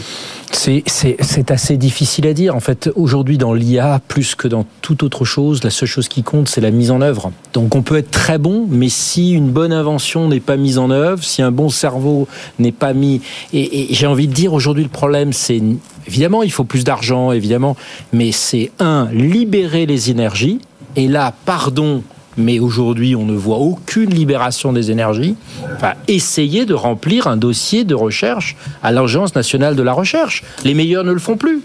C'est, 0.55 0.83
c'est, 0.87 1.17
c'est 1.21 1.51
assez 1.51 1.79
difficile 1.79 2.27
à 2.27 2.35
dire. 2.35 2.55
En 2.55 2.61
fait, 2.61 2.91
aujourd'hui, 2.95 3.39
dans 3.39 3.55
l'IA, 3.55 4.01
plus 4.07 4.35
que 4.35 4.47
dans 4.47 4.67
toute 4.83 5.03
autre 5.03 5.25
chose, 5.25 5.65
la 5.65 5.71
seule 5.71 5.89
chose 5.89 6.09
qui 6.09 6.23
compte, 6.23 6.49
c'est 6.49 6.61
la 6.61 6.71
mise 6.71 6.91
en 6.91 7.01
œuvre. 7.01 7.33
Donc, 7.55 7.75
on 7.75 7.83
peut 7.83 7.97
être 7.97 8.11
très 8.11 8.37
bon, 8.37 8.67
mais 8.69 8.91
si 9.03 9.33
une 9.33 9.51
bonne 9.51 9.73
invention 9.73 10.29
n'est 10.29 10.41
pas 10.41 10.57
mise 10.57 10.79
en 10.79 10.91
œuvre, 10.91 11.23
si 11.25 11.43
un 11.43 11.51
bon 11.51 11.69
cerveau 11.69 12.29
n'est 12.59 12.73
pas 12.73 12.93
mis. 12.93 13.21
Et, 13.53 13.89
j'ai 13.91 14.07
envie 14.07 14.29
de 14.29 14.33
dire 14.33 14.53
aujourd'hui, 14.55 14.85
le 14.85 14.89
problème, 14.89 15.33
c'est 15.33 15.61
évidemment, 16.07 16.43
il 16.43 16.53
faut 16.53 16.65
plus 16.65 16.85
d'argent, 16.85 17.33
évidemment, 17.33 17.77
mais 18.13 18.33
c'est 18.33 18.71
un, 18.79 19.09
libérer 19.13 19.87
les 19.87 20.11
énergies. 20.11 20.61
Et 20.95 21.09
là, 21.09 21.35
pardon, 21.45 22.03
mais 22.37 22.59
aujourd'hui, 22.61 23.17
on 23.17 23.25
ne 23.25 23.35
voit 23.35 23.59
aucune 23.59 24.11
libération 24.11 24.73
des 24.73 24.91
énergies. 24.91 25.35
Enfin, 25.75 25.95
essayer 26.09 26.65
de 26.65 26.75
remplir 26.75 27.27
un 27.27 27.37
dossier 27.37 27.85
de 27.85 27.95
recherche 27.95 28.57
à 28.83 28.93
l'Agence 28.93 29.35
nationale 29.35 29.77
de 29.77 29.83
la 29.83 29.93
recherche. 29.93 30.45
Les 30.65 30.75
meilleurs 30.75 31.05
ne 31.05 31.13
le 31.13 31.19
font 31.19 31.37
plus. 31.37 31.63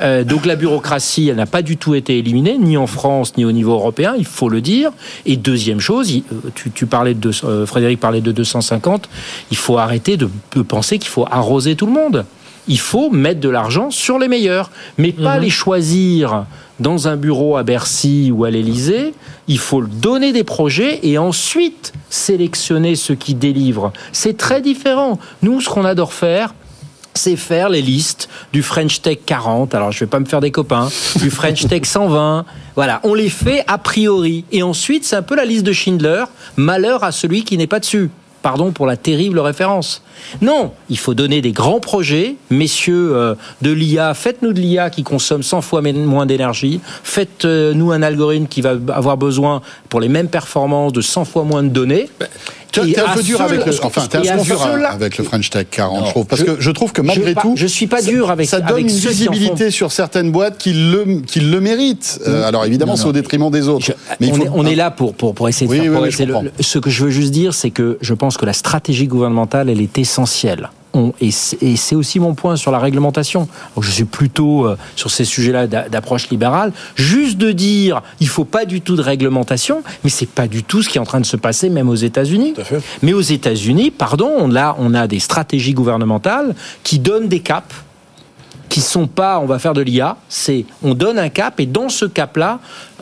Euh, 0.00 0.24
donc 0.24 0.46
la 0.46 0.56
bureaucratie, 0.56 1.28
elle 1.28 1.36
n'a 1.36 1.46
pas 1.46 1.62
du 1.62 1.76
tout 1.76 1.94
été 1.94 2.18
éliminée, 2.18 2.56
ni 2.58 2.76
en 2.76 2.86
France, 2.86 3.36
ni 3.36 3.44
au 3.44 3.52
niveau 3.52 3.72
européen, 3.72 4.14
il 4.18 4.24
faut 4.24 4.48
le 4.48 4.60
dire. 4.60 4.90
Et 5.26 5.36
deuxième 5.36 5.80
chose, 5.80 6.12
euh, 6.32 6.50
tu, 6.74 6.86
parlais 6.86 7.14
de, 7.14 7.30
euh, 7.44 7.66
Frédéric 7.66 8.00
parlait 8.00 8.20
de 8.20 8.32
250, 8.32 9.08
il 9.50 9.56
faut 9.56 9.78
arrêter 9.78 10.16
de, 10.16 10.28
penser 10.62 10.98
qu'il 10.98 11.08
faut 11.08 11.26
arroser 11.30 11.76
tout 11.76 11.86
le 11.86 11.92
monde. 11.92 12.24
Il 12.70 12.78
faut 12.78 13.10
mettre 13.10 13.40
de 13.40 13.48
l'argent 13.48 13.90
sur 13.90 14.18
les 14.18 14.28
meilleurs, 14.28 14.70
mais 14.98 15.12
pas 15.12 15.36
mhm. 15.36 15.42
les 15.42 15.50
choisir 15.50 16.44
dans 16.80 17.08
un 17.08 17.16
bureau 17.16 17.56
à 17.56 17.62
Bercy 17.62 18.30
ou 18.30 18.44
à 18.44 18.50
l'Élysée. 18.50 19.14
Il 19.48 19.58
faut 19.58 19.82
donner 19.82 20.32
des 20.32 20.44
projets 20.44 21.00
et 21.02 21.16
ensuite 21.16 21.94
sélectionner 22.10 22.94
ceux 22.94 23.14
qui 23.14 23.34
délivrent. 23.34 23.92
C'est 24.12 24.36
très 24.36 24.60
différent. 24.60 25.18
Nous, 25.42 25.62
ce 25.62 25.70
qu'on 25.70 25.86
adore 25.86 26.12
faire, 26.12 26.54
c'est 27.18 27.36
faire 27.36 27.68
les 27.68 27.82
listes 27.82 28.28
du 28.52 28.62
French 28.62 29.02
Tech 29.02 29.18
40. 29.26 29.74
Alors, 29.74 29.92
je 29.92 30.00
vais 30.00 30.06
pas 30.06 30.20
me 30.20 30.24
faire 30.24 30.40
des 30.40 30.50
copains. 30.50 30.88
Du 31.16 31.30
French 31.30 31.66
Tech 31.66 31.84
120. 31.84 32.44
Voilà, 32.76 33.00
on 33.02 33.14
les 33.14 33.28
fait 33.28 33.64
a 33.66 33.78
priori. 33.78 34.44
Et 34.52 34.62
ensuite, 34.62 35.04
c'est 35.04 35.16
un 35.16 35.22
peu 35.22 35.36
la 35.36 35.44
liste 35.44 35.64
de 35.64 35.72
Schindler. 35.72 36.24
Malheur 36.56 37.04
à 37.04 37.12
celui 37.12 37.44
qui 37.44 37.58
n'est 37.58 37.66
pas 37.66 37.80
dessus. 37.80 38.10
Pardon 38.42 38.70
pour 38.70 38.86
la 38.86 38.96
terrible 38.96 39.40
référence. 39.40 40.02
Non, 40.42 40.72
il 40.90 40.98
faut 40.98 41.14
donner 41.14 41.40
des 41.40 41.52
grands 41.52 41.80
projets. 41.80 42.36
Messieurs 42.50 43.14
euh, 43.14 43.34
de 43.62 43.70
l'IA, 43.70 44.14
faites-nous 44.14 44.52
de 44.52 44.60
l'IA 44.60 44.90
qui 44.90 45.02
consomme 45.02 45.42
100 45.42 45.62
fois 45.62 45.82
moins 45.82 46.26
d'énergie. 46.26 46.80
Faites-nous 47.02 47.92
un 47.92 48.02
algorithme 48.02 48.46
qui 48.46 48.60
va 48.60 48.76
avoir 48.88 49.16
besoin, 49.16 49.62
pour 49.88 50.00
les 50.00 50.08
mêmes 50.08 50.28
performances, 50.28 50.92
de 50.92 51.00
100 51.00 51.24
fois 51.24 51.44
moins 51.44 51.62
de 51.62 51.68
données. 51.68 52.08
Bah, 52.18 52.26
tu 52.70 52.80
es 52.90 52.98
un 52.98 53.14
peu 53.14 53.22
dur 53.22 53.40
avec 53.40 53.64
le, 53.64 53.72
enfin, 53.82 54.02
un 54.02 54.08
peu 54.08 54.42
dur 54.42 54.62
avec 54.90 55.18
le 55.18 55.24
French 55.24 55.50
Tech 55.50 55.66
40, 55.70 56.06
je 56.06 56.10
trouve, 56.10 56.26
parce 56.26 56.42
que 56.42 56.60
je 56.60 56.70
trouve 56.70 56.92
que 56.92 57.00
malgré 57.00 57.34
tout, 57.34 57.54
je 57.56 57.66
suis 57.66 57.86
pas 57.86 58.02
dur 58.02 58.30
avec 58.30 58.48
ça 58.48 58.60
donne 58.60 58.80
une 58.80 58.88
visibilité 58.88 59.70
sur 59.70 59.92
certaines 59.92 60.30
boîtes 60.30 60.58
qui 60.58 60.72
le 60.72 61.20
qui 61.26 61.40
le 61.40 61.60
méritent. 61.60 62.20
Euh, 62.26 62.46
alors 62.46 62.64
évidemment, 62.64 62.96
c'est 62.96 63.06
au 63.06 63.12
détriment 63.12 63.50
des 63.50 63.68
autres. 63.68 63.92
mais 64.20 64.30
on, 64.32 64.40
est, 64.40 64.48
on 64.54 64.66
est, 64.66 64.74
là 64.74 64.90
pour 64.90 65.14
pour 65.14 65.34
pour 65.34 65.48
essayer 65.48 65.66
de 65.66 66.10
faire. 66.10 66.42
ce 66.60 66.78
que 66.78 66.90
je 66.90 67.04
veux 67.04 67.10
juste 67.10 67.30
dire, 67.30 67.54
c'est 67.54 67.70
que 67.70 67.98
je 68.00 68.14
pense 68.14 68.36
que 68.36 68.46
la 68.46 68.52
stratégie 68.52 69.06
gouvernementale, 69.06 69.70
elle 69.70 69.80
est 70.08 70.10
essentielle 70.10 70.70
et 71.20 71.30
c'est 71.30 71.94
aussi 71.94 72.20
mon 72.20 72.34
point 72.34 72.56
sur 72.56 72.70
la 72.70 72.78
réglementation. 72.78 73.48
je 73.80 73.90
suis 73.90 74.04
plutôt 74.04 74.66
euh, 74.66 74.76
sur 74.96 75.10
ces 75.10 75.24
sujets-là 75.24 75.66
d'approche 75.66 76.28
libérale. 76.30 76.72
Juste 76.96 77.38
de 77.38 77.52
dire, 77.52 78.02
il 78.20 78.28
faut 78.28 78.44
pas 78.44 78.64
du 78.64 78.80
tout 78.80 78.96
de 78.96 79.02
réglementation, 79.02 79.82
mais 80.04 80.10
c'est 80.10 80.28
pas 80.28 80.48
du 80.48 80.62
tout 80.62 80.82
ce 80.82 80.88
qui 80.88 80.98
est 80.98 81.00
en 81.00 81.06
train 81.06 81.20
de 81.20 81.26
se 81.26 81.36
passer, 81.36 81.68
même 81.68 81.88
aux 81.88 81.94
États-Unis. 81.94 82.54
Mais 83.02 83.12
aux 83.12 83.20
États-Unis, 83.20 83.90
pardon, 83.90 84.48
là, 84.48 84.76
on 84.78 84.94
a 84.94 85.06
des 85.06 85.20
stratégies 85.20 85.74
gouvernementales 85.74 86.54
qui 86.82 86.98
donnent 86.98 87.28
des 87.28 87.40
caps 87.40 87.74
qui 88.68 88.82
sont 88.82 89.06
pas 89.06 89.38
on 89.38 89.46
va 89.46 89.58
faire 89.58 89.72
de 89.72 89.80
l'IA, 89.80 90.18
c'est 90.28 90.66
on 90.82 90.92
donne 90.92 91.18
un 91.18 91.30
cap 91.30 91.58
et 91.58 91.64
dans 91.64 91.88
ce 91.88 92.04
cap-là, 92.04 92.60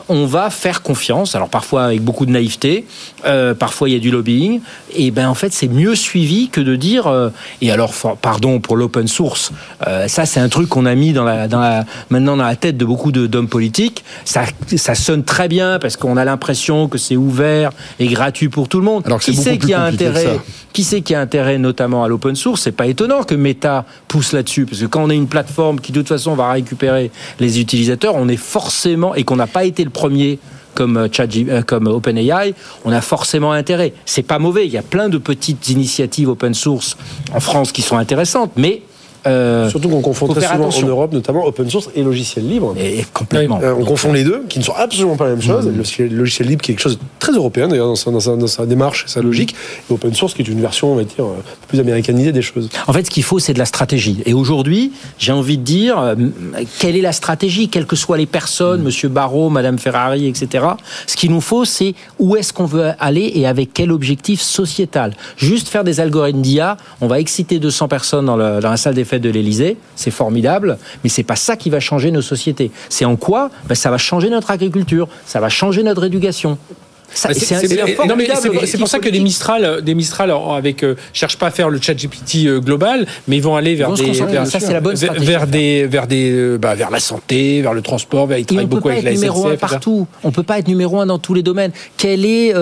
on 0.09 0.25
va 0.25 0.49
faire 0.49 0.81
confiance. 0.81 1.35
Alors 1.35 1.49
parfois 1.49 1.85
avec 1.85 2.01
beaucoup 2.01 2.25
de 2.25 2.31
naïveté, 2.31 2.85
euh, 3.25 3.53
parfois 3.53 3.89
il 3.89 3.93
y 3.93 3.95
a 3.95 3.99
du 3.99 4.11
lobbying. 4.11 4.61
Et 4.95 5.11
ben 5.11 5.27
en 5.27 5.33
fait 5.33 5.53
c'est 5.53 5.67
mieux 5.67 5.95
suivi 5.95 6.49
que 6.49 6.61
de 6.61 6.75
dire. 6.75 7.07
Euh, 7.07 7.29
et 7.61 7.71
alors 7.71 7.93
pardon 8.21 8.59
pour 8.59 8.75
l'open 8.75 9.07
source, 9.07 9.51
euh, 9.87 10.07
ça 10.07 10.25
c'est 10.25 10.39
un 10.39 10.49
truc 10.49 10.69
qu'on 10.69 10.85
a 10.85 10.95
mis 10.95 11.13
dans 11.13 11.23
la, 11.23 11.47
dans 11.47 11.59
la, 11.59 11.85
maintenant 12.09 12.37
dans 12.37 12.45
la 12.45 12.55
tête 12.55 12.77
de 12.77 12.85
beaucoup 12.85 13.11
d'hommes 13.11 13.49
politiques. 13.49 14.03
Ça, 14.25 14.43
ça 14.75 14.95
sonne 14.95 15.23
très 15.23 15.47
bien 15.47 15.79
parce 15.79 15.97
qu'on 15.97 16.17
a 16.17 16.25
l'impression 16.25 16.87
que 16.87 16.97
c'est 16.97 17.17
ouvert 17.17 17.71
et 17.99 18.07
gratuit 18.07 18.49
pour 18.49 18.69
tout 18.69 18.79
le 18.79 18.85
monde. 18.85 19.03
Alors 19.05 19.19
qui 19.19 19.35
sait 19.35 19.57
qui 19.57 19.73
a 19.73 19.83
intérêt 19.83 20.39
Qui 20.73 20.83
sait 20.83 21.01
qui 21.01 21.15
a 21.15 21.21
intérêt 21.21 21.57
notamment 21.57 22.03
à 22.03 22.07
l'open 22.07 22.35
source? 22.35 22.61
C'est 22.61 22.71
pas 22.71 22.87
étonnant 22.87 23.23
que 23.23 23.35
Meta 23.35 23.85
pousse 24.07 24.31
là-dessus 24.33 24.65
parce 24.65 24.81
que 24.81 24.85
quand 24.85 25.03
on 25.03 25.09
est 25.09 25.15
une 25.15 25.27
plateforme 25.27 25.79
qui 25.79 25.91
de 25.91 25.99
toute 25.99 26.07
façon 26.07 26.35
va 26.35 26.51
récupérer 26.51 27.11
les 27.39 27.59
utilisateurs, 27.59 28.15
on 28.15 28.27
est 28.27 28.37
forcément 28.37 29.15
et 29.15 29.23
qu'on 29.23 29.35
n'a 29.35 29.47
pas 29.47 29.65
été 29.65 29.83
le 29.83 29.89
premier 29.97 30.37
comme, 30.75 30.97
euh, 30.97 31.07
euh, 31.19 31.61
comme 31.63 31.87
OpenAI, 31.87 32.53
on 32.85 32.91
a 32.91 33.01
forcément 33.01 33.51
intérêt. 33.51 33.93
C'est 34.05 34.21
pas 34.21 34.37
mauvais. 34.37 34.67
Il 34.67 34.71
y 34.71 34.77
a 34.77 34.83
plein 34.83 35.09
de 35.09 35.17
petites 35.17 35.69
initiatives 35.69 36.29
open 36.29 36.53
source 36.53 36.97
en 37.33 37.39
France 37.39 37.71
qui 37.71 37.81
sont 37.81 37.97
intéressantes, 37.97 38.51
mais 38.57 38.83
euh, 39.27 39.69
Surtout 39.69 39.89
qu'on 39.89 40.01
confond 40.01 40.27
très 40.27 40.41
souvent 40.41 40.69
en 40.69 40.87
Europe, 40.87 41.13
notamment 41.13 41.45
open 41.45 41.69
source 41.69 41.89
et 41.95 42.03
logiciel 42.03 42.47
libre. 42.47 42.75
Et 42.79 43.05
complètement. 43.13 43.59
on 43.79 43.85
confond 43.85 44.13
les 44.13 44.23
deux, 44.23 44.43
qui 44.49 44.59
ne 44.59 44.63
sont 44.63 44.73
absolument 44.75 45.15
pas 45.15 45.25
la 45.25 45.31
même 45.31 45.41
chose. 45.41 45.65
Mmh. 45.65 46.03
Le 46.03 46.15
logiciel 46.15 46.47
libre, 46.47 46.61
qui 46.61 46.71
est 46.71 46.75
quelque 46.75 46.83
chose 46.83 46.97
de 46.97 47.03
très 47.19 47.33
européen 47.33 47.67
d'ailleurs 47.67 47.87
dans 47.87 47.95
sa, 47.95 48.11
dans, 48.11 48.47
sa, 48.47 48.65
démarche, 48.65 49.05
sa 49.07 49.21
logique, 49.21 49.55
et 49.89 49.93
open 49.93 50.13
source, 50.13 50.33
qui 50.33 50.41
est 50.41 50.47
une 50.47 50.61
version, 50.61 50.93
on 50.93 50.95
va 50.95 51.03
dire, 51.03 51.25
plus 51.67 51.79
américanisée 51.79 52.31
des 52.31 52.41
choses. 52.41 52.69
En 52.87 52.93
fait, 52.93 53.05
ce 53.05 53.11
qu'il 53.11 53.23
faut, 53.23 53.39
c'est 53.39 53.53
de 53.53 53.59
la 53.59 53.65
stratégie. 53.65 54.21
Et 54.25 54.33
aujourd'hui, 54.33 54.91
j'ai 55.17 55.31
envie 55.31 55.57
de 55.57 55.63
dire, 55.63 55.99
euh, 55.99 56.15
quelle 56.79 56.95
est 56.95 57.01
la 57.01 57.11
stratégie, 57.11 57.69
quelles 57.69 57.85
que 57.85 57.95
soient 57.95 58.17
les 58.17 58.25
personnes, 58.25 58.81
mmh. 58.81 58.85
Monsieur 58.85 59.09
Barrault, 59.09 59.49
Madame 59.49 59.79
Ferrari, 59.79 60.27
etc. 60.27 60.65
Ce 61.05 61.15
qu'il 61.15 61.31
nous 61.31 61.41
faut, 61.41 61.65
c'est 61.65 61.93
où 62.19 62.35
est-ce 62.35 62.53
qu'on 62.53 62.65
veut 62.65 62.91
aller 62.99 63.31
et 63.35 63.47
avec 63.47 63.71
quel 63.73 63.91
objectif 63.91 64.41
sociétal. 64.41 65.13
Juste 65.37 65.67
faire 65.67 65.83
des 65.83 65.99
algorithmes 65.99 66.41
d'IA, 66.41 66.77
on 67.01 67.07
va 67.07 67.19
exciter 67.19 67.59
200 67.59 67.87
personnes 67.87 68.25
dans, 68.25 68.37
dans 68.37 68.69
la 68.69 68.77
salle 68.77 68.93
des 68.93 69.05
fêtes 69.05 69.16
de 69.19 69.29
l'Elysée, 69.29 69.77
c'est 69.95 70.11
formidable, 70.11 70.77
mais 71.03 71.09
c'est 71.09 71.23
pas 71.23 71.35
ça 71.35 71.55
qui 71.55 71.69
va 71.69 71.79
changer 71.79 72.11
nos 72.11 72.21
sociétés. 72.21 72.71
C'est 72.89 73.05
en 73.05 73.15
quoi? 73.15 73.49
Ben, 73.67 73.75
Ça 73.75 73.89
va 73.89 73.97
changer 73.97 74.29
notre 74.29 74.51
agriculture, 74.51 75.07
ça 75.25 75.39
va 75.39 75.49
changer 75.49 75.83
notre 75.83 76.05
éducation. 76.05 76.57
C'est 77.17 78.77
pour 78.77 78.87
ça 78.87 78.99
que 78.99 79.09
des 79.09 79.19
Mistral, 79.19 79.81
des 79.81 79.95
Mistral 79.95 80.31
avec 80.55 80.83
euh, 80.83 80.95
cherchent 81.13 81.37
pas 81.37 81.47
à 81.47 81.51
faire 81.51 81.69
le 81.69 81.81
chat 81.81 81.93
GPT 81.93 82.45
euh, 82.45 82.59
global, 82.59 83.05
mais 83.27 83.37
ils 83.37 83.41
vont 83.41 83.55
aller 83.55 83.75
vers 83.75 83.91
des 83.93 84.11
vers, 84.11 84.47
ça, 84.47 84.59
la 84.71 84.81
bonne 84.81 84.95
vers 84.95 85.47
des 85.47 85.87
vers 85.87 86.07
des 86.07 86.31
euh, 86.31 86.57
bah, 86.57 86.75
vers 86.75 86.91
la 86.91 86.99
santé, 86.99 87.61
vers 87.61 87.73
le 87.73 87.81
transport, 87.81 88.27
vers, 88.27 88.37
ils 88.37 88.45
travaillent 88.45 88.65
beaucoup 88.65 88.89
avec 88.89 89.03
la 89.03 89.13
numéro 89.13 89.47
un 89.47 89.55
partout. 89.55 90.07
On 90.23 90.31
peut 90.31 90.43
pas 90.43 90.59
être 90.59 90.67
numéro 90.67 90.99
un 90.99 91.05
dans 91.05 91.19
tous 91.19 91.33
les 91.33 91.43
domaines. 91.43 91.71
Quel 91.97 92.25
est 92.25 92.53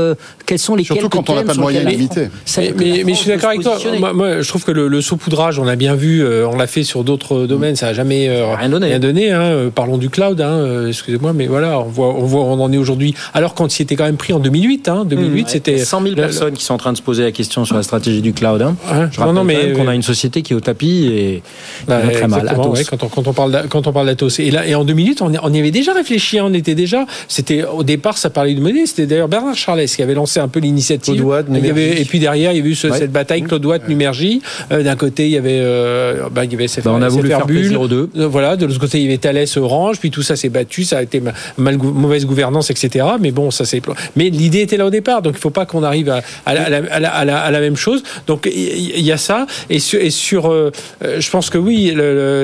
quels 0.45 0.59
sont 0.59 0.75
les 0.75 0.83
surtout 0.83 1.09
quand 1.09 1.29
on 1.29 1.35
n'a 1.35 1.43
pas 1.43 1.53
de 1.53 1.59
moyens 1.59 1.85
limités. 1.85 2.29
Mais, 2.57 3.03
mais, 3.05 3.13
je 3.13 3.19
suis 3.19 3.29
d'accord 3.29 3.49
avec 3.49 3.61
toi. 3.61 3.77
Moi, 4.13 4.41
je 4.41 4.47
trouve 4.47 4.63
que 4.63 4.71
le, 4.71 5.01
saupoudrage, 5.01 5.59
on 5.59 5.67
a 5.67 5.75
bien 5.75 5.95
vu, 5.95 6.25
on 6.45 6.55
l'a 6.55 6.67
fait 6.67 6.83
sur 6.83 7.03
d'autres 7.03 7.45
domaines, 7.45 7.75
ça 7.75 7.87
a 7.87 7.93
jamais 7.93 8.29
rien 8.55 8.69
donné. 8.69 8.87
Rien 8.87 8.99
donné 8.99 9.31
hein. 9.31 9.69
Parlons 9.73 9.97
du 9.97 10.09
cloud. 10.09 10.39
Hein, 10.41 10.87
excusez-moi, 10.87 11.33
mais 11.33 11.47
voilà, 11.47 11.79
on 11.79 11.83
voit 11.83 12.13
on 12.15 12.25
voit 12.25 12.43
on 12.43 12.59
en 12.59 12.71
est 12.71 12.77
aujourd'hui. 12.77 13.13
Alors 13.33 13.53
qu'on 13.53 13.67
s'y 13.69 13.81
était 13.81 13.95
quand 13.95 14.05
même 14.05 14.17
pris 14.17 14.33
en 14.33 14.39
2008. 14.45 14.89
Hein, 14.89 15.05
2008, 15.05 15.41
mmh. 15.41 15.45
c'était 15.47 15.77
100 15.77 16.01
000 16.01 16.15
personnes 16.15 16.53
qui 16.53 16.63
sont 16.63 16.73
en 16.73 16.77
train 16.77 16.91
de 16.91 16.97
se 16.97 17.01
poser 17.01 17.23
la 17.23 17.31
question 17.31 17.65
sur 17.65 17.75
la 17.75 17.83
stratégie 17.83 18.21
du 18.21 18.33
cloud. 18.33 18.61
Hein. 18.61 18.75
Je 19.11 19.19
non, 19.19 19.33
non, 19.33 19.43
mais 19.43 19.73
qu'on 19.73 19.87
a 19.87 19.95
une 19.95 20.01
société 20.01 20.41
qui 20.41 20.53
est 20.53 20.55
au 20.55 20.61
tapis 20.61 21.07
et 21.07 21.43
bah, 21.87 22.01
très 22.11 22.27
mal. 22.27 22.51
quand, 22.89 23.03
on, 23.03 23.07
quand 23.07 23.27
on 23.27 23.33
parle 23.33 23.65
quand 23.69 23.87
on 23.87 23.93
parle 23.93 24.07
d'Atos. 24.07 24.39
Et 24.39 24.51
là, 24.51 24.65
et 24.65 24.75
en 24.75 24.83
2008, 24.83 25.21
on, 25.21 25.31
on 25.41 25.53
y 25.53 25.59
avait 25.59 25.71
déjà 25.71 25.93
réfléchi. 25.93 26.39
Hein, 26.39 26.45
on 26.47 26.53
était 26.53 26.75
déjà. 26.75 27.05
C'était 27.27 27.63
au 27.63 27.83
départ, 27.83 28.17
ça 28.17 28.29
parlait 28.29 28.55
de 28.55 28.61
monnaie. 28.61 28.85
C'était 28.85 29.05
d'ailleurs 29.05 29.27
Bernard 29.27 29.55
Charles 29.55 29.85
qui 29.85 30.01
avait 30.01 30.13
lancé 30.13 30.39
un 30.39 30.47
peu 30.47 30.59
l'initiative. 30.59 31.23
Et 31.49 32.05
puis 32.05 32.19
derrière, 32.19 32.51
il 32.51 32.57
y 32.57 32.59
avait 32.61 32.69
eu 32.69 32.75
cette 32.75 33.11
bataille 33.11 33.43
Claude 33.43 33.65
Watt, 33.65 33.87
Numergy. 33.87 34.41
Euh, 34.71 34.83
d'un 34.83 34.95
côté, 34.95 35.25
il 35.25 35.31
y 35.31 35.37
avait, 35.37 35.59
euh, 35.59 36.29
bah, 36.31 36.45
il 36.45 36.51
y 36.51 36.55
avait 36.55 36.67
bah, 36.83 36.91
on 36.93 37.01
a 37.01 37.09
voulu 37.09 37.29
faire 37.29 37.45
Bull, 37.45 37.77
euh, 38.17 38.27
voilà. 38.27 38.55
De 38.55 38.65
l'autre 38.65 38.79
côté, 38.79 38.99
il 38.99 39.05
y 39.05 39.07
avait 39.07 39.17
Thales, 39.17 39.45
Orange. 39.57 39.99
Puis 39.99 40.11
tout 40.11 40.21
ça 40.21 40.35
s'est 40.35 40.49
battu. 40.49 40.83
Ça 40.83 40.97
a 40.97 41.01
été 41.01 41.21
mal, 41.57 41.77
mauvaise 41.77 42.25
gouvernance, 42.25 42.69
etc. 42.69 43.05
Mais 43.19 43.31
bon, 43.31 43.51
ça 43.51 43.65
c'est. 43.65 43.81
Mais 44.15 44.24
l'idée 44.29 44.61
était 44.61 44.77
là 44.77 44.85
au 44.85 44.89
départ. 44.89 45.21
Donc 45.21 45.33
il 45.33 45.37
ne 45.37 45.41
faut 45.41 45.49
pas 45.49 45.65
qu'on 45.65 45.83
arrive 45.83 46.09
à, 46.09 46.53
la, 46.53 47.59
même 47.59 47.75
chose. 47.75 48.03
Donc 48.27 48.49
il 48.51 49.01
y, 49.01 49.11
a 49.11 49.17
ça. 49.17 49.45
Et 49.69 49.79
sur, 49.79 50.51
euh, 50.51 50.71
euh, 51.03 51.19
je 51.19 51.29
pense 51.29 51.49
que 51.49 51.57
oui, 51.57 51.93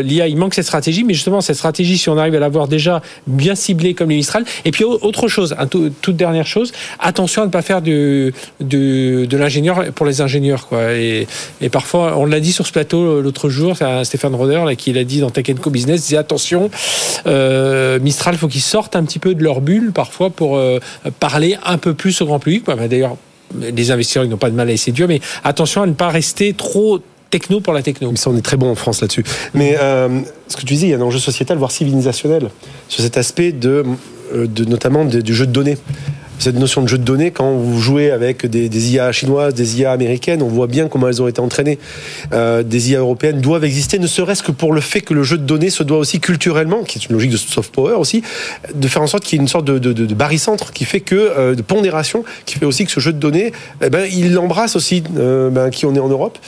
l'IA, 0.03 0.27
il 0.27 0.38
manque 0.38 0.53
cette 0.53 0.65
stratégie, 0.65 1.03
mais 1.03 1.13
justement 1.13 1.41
cette 1.41 1.55
stratégie, 1.55 1.97
si 1.97 2.09
on 2.09 2.17
arrive 2.17 2.35
à 2.35 2.39
l'avoir 2.39 2.67
déjà 2.67 3.01
bien 3.27 3.55
ciblée 3.55 3.93
comme 3.93 4.09
les 4.09 4.15
Mistral. 4.15 4.45
Et 4.65 4.71
puis 4.71 4.83
autre 4.83 5.27
chose, 5.27 5.55
toute 6.01 6.15
dernière 6.15 6.45
chose, 6.45 6.71
attention 7.00 7.43
à 7.43 7.45
ne 7.45 7.51
pas 7.51 7.61
faire 7.61 7.81
de, 7.81 8.31
l'ingénieur 9.31 9.91
pour 9.93 10.05
les 10.05 10.21
ingénieurs. 10.21 10.67
Quoi. 10.67 10.93
Et, 10.93 11.27
parfois, 11.71 12.17
on 12.17 12.25
l'a 12.25 12.39
dit 12.39 12.51
sur 12.51 12.67
ce 12.67 12.71
plateau 12.71 13.21
l'autre 13.21 13.50
jour, 13.50 13.75
c'est 13.77 14.03
Stéphane 14.03 14.35
Roder 14.35 14.75
qui 14.77 14.93
l'a 14.93 15.03
dit 15.03 15.19
dans 15.19 15.29
Tech 15.29 15.45
Co 15.59 15.69
Business, 15.69 16.01
disait 16.01 16.17
attention, 16.17 16.69
euh, 17.27 18.00
Mistral, 18.00 18.35
faut 18.35 18.47
qu'ils 18.47 18.61
sortent 18.61 18.95
un 18.95 19.03
petit 19.03 19.19
peu 19.19 19.35
de 19.35 19.43
leur 19.43 19.61
bulle 19.61 19.91
parfois 19.91 20.29
pour 20.29 20.59
parler 21.19 21.57
un 21.72 21.78
peu 21.78 21.94
plus 21.94 22.22
au 22.22 22.25
grand 22.25 22.40
public. 22.40 22.66
D'ailleurs, 22.66 23.18
les 23.60 23.92
investisseurs 23.92 24.25
n'ont 24.25 24.38
pas 24.38 24.50
de 24.50 24.56
mal 24.56 24.70
à 24.70 24.72
essayer 24.72 24.94
dur, 24.94 25.08
mais 25.08 25.20
attention 25.44 25.82
à 25.82 25.88
ne 25.88 25.94
pas 25.94 26.10
rester 26.10 26.54
trop 26.54 27.00
techno 27.30 27.62
pour 27.62 27.74
la 27.74 27.82
techno. 27.82 28.13
Ça, 28.16 28.30
on 28.30 28.38
est 28.38 28.42
très 28.42 28.58
bon 28.58 28.70
en 28.70 28.75
France 28.75 29.01
là-dessus. 29.01 29.24
Mais 29.54 29.78
euh, 29.80 30.22
ce 30.48 30.56
que 30.56 30.62
tu 30.62 30.74
disais, 30.74 30.88
il 30.88 30.90
y 30.92 30.94
a 30.94 30.98
un 30.98 31.01
enjeu 31.01 31.20
sociétal, 31.20 31.58
voire 31.58 31.72
civilisationnel, 31.72 32.50
sur 32.88 33.04
cet 33.04 33.18
aspect 33.18 33.51
de, 33.51 33.84
euh, 34.34 34.48
de 34.48 34.66
notamment 34.66 35.06
du 35.06 35.34
jeu 35.34 35.48
de 35.48 35.51
données. 35.51 35.78
Cette 36.41 36.57
notion 36.57 36.81
de 36.81 36.88
jeu 36.88 36.98
de 36.98 37.03
données. 37.03 37.31
Quand 37.31 37.51
vous 37.53 37.79
jouez 37.79 38.12
avec 38.12 38.45
des, 38.45 38.93
IA 38.93 39.12
chinoises, 39.12 39.53
des 39.53 39.79
IA 39.79 39.91
américaines, 39.91 40.41
on 40.41 40.48
voit 40.48 40.67
bien 40.67 40.88
comment 40.88 41.07
elles 41.07 41.21
ont 41.21 41.27
été 41.27 41.39
entraînées. 41.39 41.77
Euh, 42.33 42.63
des 42.63 42.91
IA 42.91 43.00
européennes 43.00 43.41
doivent 43.41 43.63
exister, 43.63 44.00
ne 44.00 44.07
serait-ce 44.07 44.41
que 44.41 44.51
pour 44.51 44.74
le 44.74 44.81
fait 44.81 45.01
que 45.01 45.13
le 45.13 45.24
jeu 45.24 45.38
de 45.38 45.43
données 45.43 45.69
se 45.69 45.83
doit 45.83 46.00
aussi 46.00 46.19
culturellement, 46.19 46.83
qui 46.83 46.98
est 46.98 47.05
une 47.05 47.13
logique 47.13 47.31
de 47.31 47.38
soft 47.38 47.71
power 47.71 47.93
aussi, 47.93 48.24
de 48.74 48.88
faire 48.88 49.01
en 49.03 49.07
sorte 49.07 49.24
qu'il 49.24 49.38
y 49.38 49.39
ait 49.39 49.43
une 49.43 49.48
sorte 49.48 49.65
de, 49.65 49.77
de, 49.77 49.93
de, 49.93 50.13
barycentre 50.13 50.74
qui 50.74 50.86
fait 50.86 51.00
que, 51.00 51.15
euh, 51.15 51.55
de 51.55 51.62
pondération, 51.62 52.24
qui 52.45 52.57
fait 52.57 52.65
aussi 52.65 52.86
que 52.86 52.91
ce 52.91 53.00
jeu 53.00 53.13
de 53.13 53.19
données, 53.19 53.51
eh 53.83 53.89
ben, 53.89 54.07
il 54.12 54.38
embrasse 54.39 54.75
aussi 54.75 55.03
euh, 55.17 55.50
ben, 55.50 55.69
qui 55.69 55.86
on 55.86 55.93
est 55.93 56.00
en 56.00 56.10
Europe. 56.10 56.39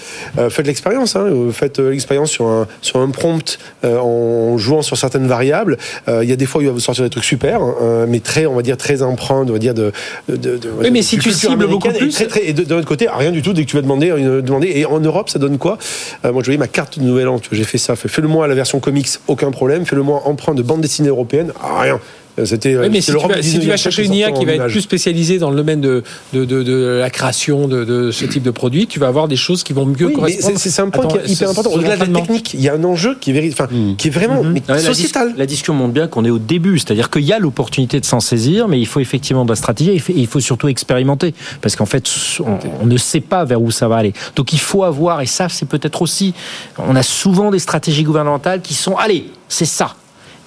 Faites 0.49 0.67
l'expérience, 0.67 1.15
hein, 1.15 1.27
faites 1.51 1.79
l'expérience 1.79 2.31
sur 2.31 2.47
un, 2.47 2.67
sur 2.81 2.99
un 2.99 3.09
prompt 3.09 3.59
en 3.83 4.57
jouant 4.57 4.81
sur 4.81 4.97
certaines 4.97 5.27
variables. 5.27 5.77
Il 6.07 6.27
y 6.27 6.31
a 6.31 6.35
des 6.35 6.45
fois 6.45 6.59
où 6.59 6.63
il 6.63 6.67
va 6.67 6.73
vous 6.73 6.79
sortir 6.79 7.03
des 7.03 7.09
trucs 7.09 7.23
super, 7.23 7.61
hein, 7.61 8.05
mais 8.07 8.19
très, 8.19 8.45
on 8.45 8.55
va 8.55 8.61
dire, 8.61 8.77
très 8.77 9.01
empreints, 9.01 9.45
on 9.47 9.51
va 9.51 9.59
dire, 9.59 9.73
de. 9.73 9.82
De, 10.29 10.35
de 10.35 10.69
oui, 10.79 10.91
mais 10.91 11.01
si 11.01 11.17
tu 11.17 11.31
cibles 11.31 11.67
beaucoup 11.67 11.89
plus. 11.89 12.07
Et, 12.07 12.09
très, 12.09 12.27
très, 12.27 12.45
et 12.45 12.53
de, 12.53 12.63
de 12.63 12.75
l'autre 12.75 12.87
côté, 12.87 13.07
rien 13.11 13.31
du 13.31 13.41
tout 13.41 13.53
dès 13.53 13.65
que 13.65 13.69
tu 13.69 13.75
vas 13.75 13.81
demander, 13.81 14.09
demander. 14.41 14.71
Et 14.75 14.85
en 14.85 14.99
Europe, 14.99 15.29
ça 15.29 15.39
donne 15.39 15.57
quoi? 15.57 15.77
Moi, 16.23 16.41
je 16.41 16.45
voyais 16.45 16.57
ma 16.57 16.67
carte 16.67 16.99
de 16.99 17.03
Nouvel 17.03 17.27
An, 17.27 17.39
j'ai 17.51 17.63
fait 17.63 17.77
ça. 17.77 17.95
Fais-le 17.95 18.27
moi 18.27 18.45
à 18.45 18.47
la 18.47 18.55
version 18.55 18.79
comics, 18.79 19.09
aucun 19.27 19.51
problème. 19.51 19.85
Fais-le 19.85 20.03
moi 20.03 20.21
emprunt 20.25 20.53
de 20.53 20.61
bande 20.61 20.81
dessinée 20.81 21.09
européenne, 21.09 21.51
rien. 21.79 21.99
C'était. 22.45 22.75
Oui, 22.77 22.89
mais 22.89 23.01
si 23.01 23.11
tu, 23.11 23.27
vas, 23.27 23.41
si 23.41 23.59
tu 23.59 23.67
vas 23.67 23.77
chercher 23.77 24.05
une 24.05 24.13
IA 24.13 24.31
qui 24.31 24.45
va 24.45 24.53
être 24.53 24.67
plus 24.67 24.81
spécialisée 24.81 25.37
dans 25.37 25.51
le 25.51 25.55
domaine 25.55 25.81
de, 25.81 26.03
de, 26.33 26.45
de, 26.45 26.63
de 26.63 26.97
la 26.99 27.09
création 27.09 27.67
de, 27.67 27.83
de, 27.83 28.11
ce 28.11 28.25
type 28.25 28.41
de 28.43 28.51
produit, 28.51 28.87
tu 28.87 28.99
vas 28.99 29.07
avoir 29.07 29.27
des 29.27 29.35
choses 29.35 29.63
qui 29.63 29.73
vont 29.73 29.85
mieux 29.85 30.07
oui, 30.07 30.13
correspondre. 30.13 30.57
C'est 30.57 30.79
un 30.81 30.89
point 30.89 31.05
Attends, 31.05 31.17
qui 31.17 31.31
est 31.31 31.33
hyper 31.33 31.49
important. 31.51 31.71
Au-delà 31.71 31.95
de 31.95 32.11
la 32.11 32.21
technique, 32.21 32.53
il 32.55 32.61
y 32.61 32.69
a 32.69 32.73
un 32.73 32.83
enjeu 32.83 33.17
qui 33.19 33.31
est, 33.31 33.51
enfin, 33.51 33.67
mmh. 33.71 33.95
qui 33.97 34.07
est 34.07 34.11
vraiment 34.11 34.43
mmh. 34.43 34.59
mais 34.67 34.79
sociétal. 34.79 35.29
La, 35.29 35.39
la, 35.39 35.45
discussion 35.45 35.73
montre 35.73 35.93
bien 35.93 36.07
qu'on 36.07 36.25
est 36.25 36.31
au 36.31 36.39
début, 36.39 36.79
c'est-à-dire 36.79 37.11
qu'il 37.11 37.23
y 37.23 37.33
a 37.33 37.39
l'opportunité 37.39 37.99
de 37.99 38.05
s'en 38.05 38.19
saisir, 38.19 38.67
mais 38.67 38.79
il 38.79 38.87
faut 38.87 38.99
effectivement 38.99 39.45
de 39.45 39.49
la 39.49 39.55
stratégie 39.55 39.91
et 39.91 40.01
il 40.09 40.27
faut 40.27 40.39
surtout 40.39 40.67
expérimenter, 40.69 41.35
parce 41.61 41.75
qu'en 41.75 41.85
fait, 41.85 42.09
on, 42.39 42.57
on, 42.81 42.85
ne 42.85 42.97
sait 42.97 43.21
pas 43.21 43.45
vers 43.45 43.61
où 43.61 43.69
ça 43.69 43.87
va 43.87 43.97
aller. 43.97 44.13
Donc 44.35 44.53
il 44.53 44.59
faut 44.59 44.83
avoir, 44.83 45.21
et 45.21 45.27
ça, 45.27 45.49
c'est 45.49 45.67
peut-être 45.67 46.01
aussi, 46.01 46.33
on 46.79 46.95
a 46.95 47.03
souvent 47.03 47.51
des 47.51 47.59
stratégies 47.59 48.03
gouvernementales 48.03 48.61
qui 48.61 48.73
sont, 48.73 48.95
allez, 48.95 49.27
c'est 49.47 49.65
ça 49.65 49.95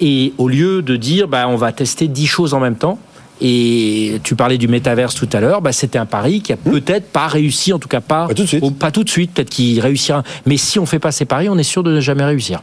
et 0.01 0.33
au 0.39 0.49
lieu 0.49 0.83
de 0.83 0.97
dire 0.97 1.29
bah, 1.29 1.49
on 1.49 1.57
va 1.57 1.73
tester 1.73 2.09
10 2.09 2.27
choses 2.27 2.55
en 2.55 2.61
même 2.61 2.77
temps, 2.77 2.99
et 3.41 4.21
tu 4.23 4.35
parlais 4.35 4.59
du 4.59 4.69
métaverse 4.69 5.15
tout 5.15 5.29
à 5.33 5.41
l'heure, 5.41 5.61
bah, 5.61 5.73
c'était 5.73 5.99
un 5.99 6.07
pari 6.07 6.41
qui 6.41 6.53
a 6.53 6.57
mmh. 6.57 6.71
peut-être 6.71 7.07
pas 7.07 7.27
réussi, 7.27 7.73
en 7.73 7.79
tout 7.79 7.89
cas 7.89 8.01
pas, 8.01 8.29
pas 8.29 8.35
tout 8.35 8.43
de 8.43 8.49
suite. 8.49 8.63
Au, 8.63 8.71
pas 8.71 8.91
tout 8.91 9.05
de 9.05 9.11
suite, 9.11 9.33
peut-être 9.33 9.51
qu'il 9.51 9.81
réussira. 9.81 10.23
Mais 10.47 10.57
si 10.57 10.79
on 10.79 10.87
fait 10.87 10.99
pas 10.99 11.13
ces 11.13 11.25
paris, 11.25 11.49
on 11.49 11.59
est 11.59 11.63
sûr 11.63 11.83
de 11.83 11.93
ne 11.93 12.01
jamais 12.01 12.25
réussir. 12.25 12.63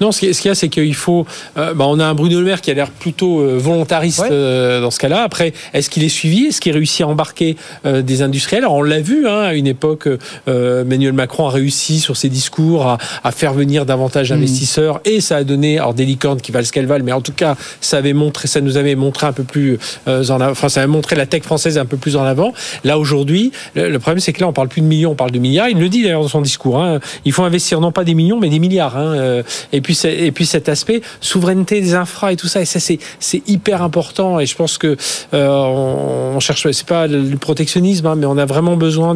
Non, 0.00 0.12
ce 0.12 0.20
qu'il 0.20 0.46
y 0.46 0.48
a, 0.48 0.54
c'est 0.54 0.68
qu'il 0.68 0.94
faut. 0.94 1.26
Euh, 1.56 1.74
bah, 1.74 1.84
on 1.88 1.98
a 2.00 2.04
un 2.06 2.14
Bruno 2.14 2.38
Le 2.38 2.44
Maire 2.44 2.60
qui 2.60 2.70
a 2.70 2.74
l'air 2.74 2.90
plutôt 2.90 3.40
euh, 3.40 3.58
volontariste 3.58 4.20
ouais. 4.20 4.28
euh, 4.30 4.80
dans 4.80 4.90
ce 4.90 4.98
cas-là. 4.98 5.22
Après, 5.22 5.52
est-ce 5.74 5.90
qu'il 5.90 6.04
est 6.04 6.08
suivi? 6.08 6.46
Est-ce 6.46 6.60
qu'il 6.60 6.72
réussit 6.72 7.02
à 7.02 7.08
embarquer 7.08 7.56
euh, 7.84 8.02
des 8.02 8.22
industriels? 8.22 8.64
Alors, 8.64 8.76
on 8.76 8.82
l'a 8.82 9.00
vu 9.00 9.26
hein, 9.26 9.40
à 9.40 9.54
une 9.54 9.66
époque. 9.66 10.08
euh, 10.48 10.82
Emmanuel 10.82 11.12
Macron 11.12 11.46
a 11.46 11.50
réussi 11.50 12.00
sur 12.00 12.16
ses 12.16 12.28
discours 12.28 12.86
à, 12.86 12.98
à 13.24 13.32
faire 13.32 13.52
venir 13.52 13.86
davantage 13.86 14.30
d'investisseurs 14.30 14.96
mmh. 14.96 15.08
et 15.08 15.20
ça 15.20 15.36
a 15.36 15.44
donné 15.44 15.78
alors 15.78 15.94
des 15.94 16.04
licornes 16.04 16.40
qui 16.40 16.52
valent 16.52 16.64
ce 16.64 16.72
qu'elles 16.72 16.86
valent, 16.86 17.04
mais 17.04 17.12
en 17.12 17.20
tout 17.20 17.32
cas, 17.32 17.56
ça 17.80 17.98
avait 17.98 18.12
montré, 18.12 18.48
ça 18.48 18.60
nous 18.60 18.76
avait 18.76 18.94
montré 18.94 19.26
un 19.26 19.32
peu 19.32 19.44
plus 19.44 19.78
euh, 20.08 20.24
en 20.28 20.40
enfin 20.40 20.68
ça 20.68 20.82
a 20.82 20.86
montré 20.86 21.16
la 21.16 21.26
tech 21.26 21.42
française 21.42 21.78
un 21.78 21.86
peu 21.86 21.96
plus 21.96 22.16
en 22.16 22.24
avant. 22.24 22.52
Là 22.84 22.98
aujourd'hui, 22.98 23.52
le, 23.74 23.98
problème 23.98 24.20
c'est 24.20 24.32
que 24.32 24.40
là 24.40 24.48
on 24.48 24.52
parle 24.52 24.68
plus 24.68 24.82
de 24.82 24.86
millions, 24.86 25.12
on 25.12 25.14
parle 25.14 25.30
de 25.30 25.38
milliards. 25.38 25.68
Il 25.68 25.78
le 25.78 25.88
dit 25.88 26.02
d'ailleurs 26.02 26.22
dans 26.22 26.28
son 26.28 26.42
discours. 26.42 26.80
Hein. 26.82 27.00
Il 27.24 27.32
faut 27.32 27.42
investir 27.42 27.80
non 27.80 27.92
pas 27.92 28.04
des 28.04 28.14
millions 28.14 28.38
mais 28.38 28.48
des 28.48 28.58
milliards. 28.58 28.96
Hein. 28.96 29.42
Et 29.72 29.80
puis 29.80 29.98
et 30.04 30.32
puis 30.32 30.46
cet 30.46 30.68
aspect 30.68 31.02
souveraineté 31.20 31.80
des 31.80 31.94
infras 31.94 32.32
et 32.32 32.36
tout 32.36 32.48
ça 32.48 32.60
et 32.60 32.64
ça 32.64 32.80
c'est 32.80 33.42
hyper 33.46 33.82
important 33.82 34.40
et 34.40 34.46
je 34.46 34.56
pense 34.56 34.78
que 34.78 34.96
euh, 35.34 35.48
on, 35.48 36.40
cherche 36.40 36.70
c'est 36.70 36.86
pas 36.86 37.06
le 37.06 37.36
protectionnisme 37.36 38.06
hein, 38.06 38.14
mais 38.16 38.26
on 38.26 38.38
a 38.38 38.44
vraiment 38.44 38.76
besoin 38.76 39.14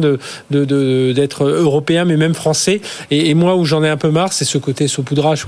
d'être 0.49 1.45
européen 1.45 2.05
mais 2.05 2.17
même 2.17 2.33
français 2.33 2.81
et, 3.11 3.33
moi 3.33 3.55
où 3.55 3.65
j'en 3.65 3.83
ai 3.83 3.89
un 3.89 3.97
peu 3.97 4.09
marre 4.09 4.33
c'est 4.33 4.45
ce 4.45 4.57
côté 4.57 4.87
saupoudrage. 4.87 5.45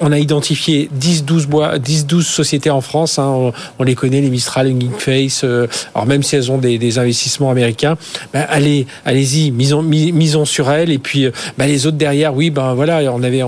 On 0.00 0.12
a 0.12 0.18
identifié 0.18 0.88
10 0.92 1.24
12 1.24 1.46
bois 1.46 1.78
10 1.78 2.06
12 2.06 2.26
sociétés 2.26 2.70
en 2.70 2.80
France 2.80 3.18
on, 3.18 3.52
on, 3.78 3.84
les 3.84 3.94
connaît 3.94 4.20
les 4.20 4.30
Mistral 4.30 4.55
Face, 4.98 5.42
euh, 5.44 5.66
alors 5.94 6.06
même 6.06 6.22
si 6.22 6.36
elles 6.36 6.50
ont 6.50 6.58
des, 6.58 6.78
des 6.78 6.98
investissements 6.98 7.50
américains, 7.50 7.96
ben 8.32 8.46
allez, 8.48 8.86
allez-y, 9.04 9.50
misons, 9.50 9.82
mis, 9.82 10.12
misons 10.12 10.44
sur 10.44 10.70
elles. 10.70 10.90
Et 10.90 10.98
puis 10.98 11.28
ben 11.58 11.66
les 11.66 11.86
autres 11.86 11.96
derrière, 11.96 12.34
oui, 12.34 12.50
ben 12.50 12.74
voilà, 12.74 13.00
on 13.12 13.22
avait, 13.22 13.42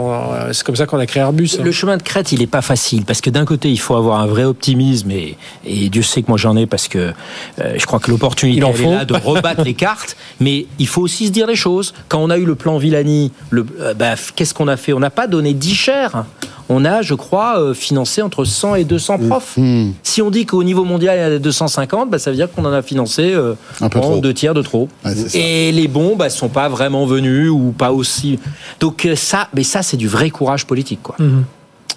c'est 0.52 0.64
comme 0.64 0.76
ça 0.76 0.86
qu'on 0.86 0.98
a 0.98 1.06
créé 1.06 1.22
Airbus. 1.22 1.58
Le 1.62 1.72
chemin 1.72 1.96
de 1.96 2.02
crête, 2.02 2.32
il 2.32 2.42
est 2.42 2.46
pas 2.46 2.62
facile 2.62 3.04
parce 3.04 3.20
que 3.20 3.30
d'un 3.30 3.44
côté, 3.44 3.70
il 3.70 3.80
faut 3.80 3.96
avoir 3.96 4.20
un 4.20 4.26
vrai 4.26 4.44
optimisme 4.44 5.10
et, 5.10 5.36
et 5.64 5.88
Dieu 5.88 6.02
sait 6.02 6.22
que 6.22 6.28
moi 6.28 6.38
j'en 6.38 6.56
ai 6.56 6.66
parce 6.66 6.88
que 6.88 7.12
euh, 7.60 7.74
je 7.76 7.86
crois 7.86 8.00
que 8.00 8.10
l'opportunité 8.10 8.58
est 8.58 8.90
là 8.90 9.04
de 9.04 9.14
rebattre 9.14 9.62
les 9.62 9.74
cartes. 9.74 10.16
Mais 10.40 10.66
il 10.78 10.86
faut 10.86 11.02
aussi 11.02 11.26
se 11.26 11.32
dire 11.32 11.46
les 11.46 11.56
choses. 11.56 11.94
Quand 12.08 12.18
on 12.18 12.30
a 12.30 12.38
eu 12.38 12.44
le 12.44 12.54
plan 12.54 12.78
Villani, 12.78 13.32
le, 13.50 13.66
euh, 13.80 13.94
ben, 13.94 14.14
qu'est-ce 14.36 14.54
qu'on 14.54 14.68
a 14.68 14.76
fait? 14.76 14.92
On 14.92 15.00
n'a 15.00 15.10
pas 15.10 15.26
donné 15.26 15.54
10 15.54 15.74
chers 15.74 16.24
on 16.68 16.84
a, 16.84 17.02
je 17.02 17.14
crois, 17.14 17.60
euh, 17.60 17.74
financé 17.74 18.22
entre 18.22 18.44
100 18.44 18.76
et 18.76 18.84
200 18.84 19.18
profs. 19.18 19.56
Mmh. 19.56 19.92
Si 20.02 20.22
on 20.22 20.30
dit 20.30 20.46
qu'au 20.46 20.62
niveau 20.62 20.84
mondial, 20.84 21.18
il 21.18 21.32
y 21.32 21.36
a 21.36 21.38
250, 21.38 22.10
bah, 22.10 22.18
ça 22.18 22.30
veut 22.30 22.36
dire 22.36 22.50
qu'on 22.50 22.64
en 22.64 22.72
a 22.72 22.82
financé 22.82 23.32
euh, 23.32 23.54
un 23.80 23.88
peu 23.88 24.00
deux 24.20 24.34
tiers 24.34 24.54
de 24.54 24.62
trop. 24.62 24.88
Ouais, 25.04 25.12
et 25.34 25.72
les 25.72 25.88
bons, 25.88 26.16
bah, 26.16 26.30
sont 26.30 26.48
pas 26.48 26.68
vraiment 26.68 27.06
venus 27.06 27.50
ou 27.50 27.74
pas 27.76 27.92
aussi. 27.92 28.38
Donc 28.80 29.06
euh, 29.06 29.16
ça, 29.16 29.48
mais 29.54 29.64
ça, 29.64 29.82
c'est 29.82 29.96
du 29.96 30.08
vrai 30.08 30.30
courage 30.30 30.66
politique, 30.66 31.00
quoi. 31.02 31.16
Mmh. 31.18 31.44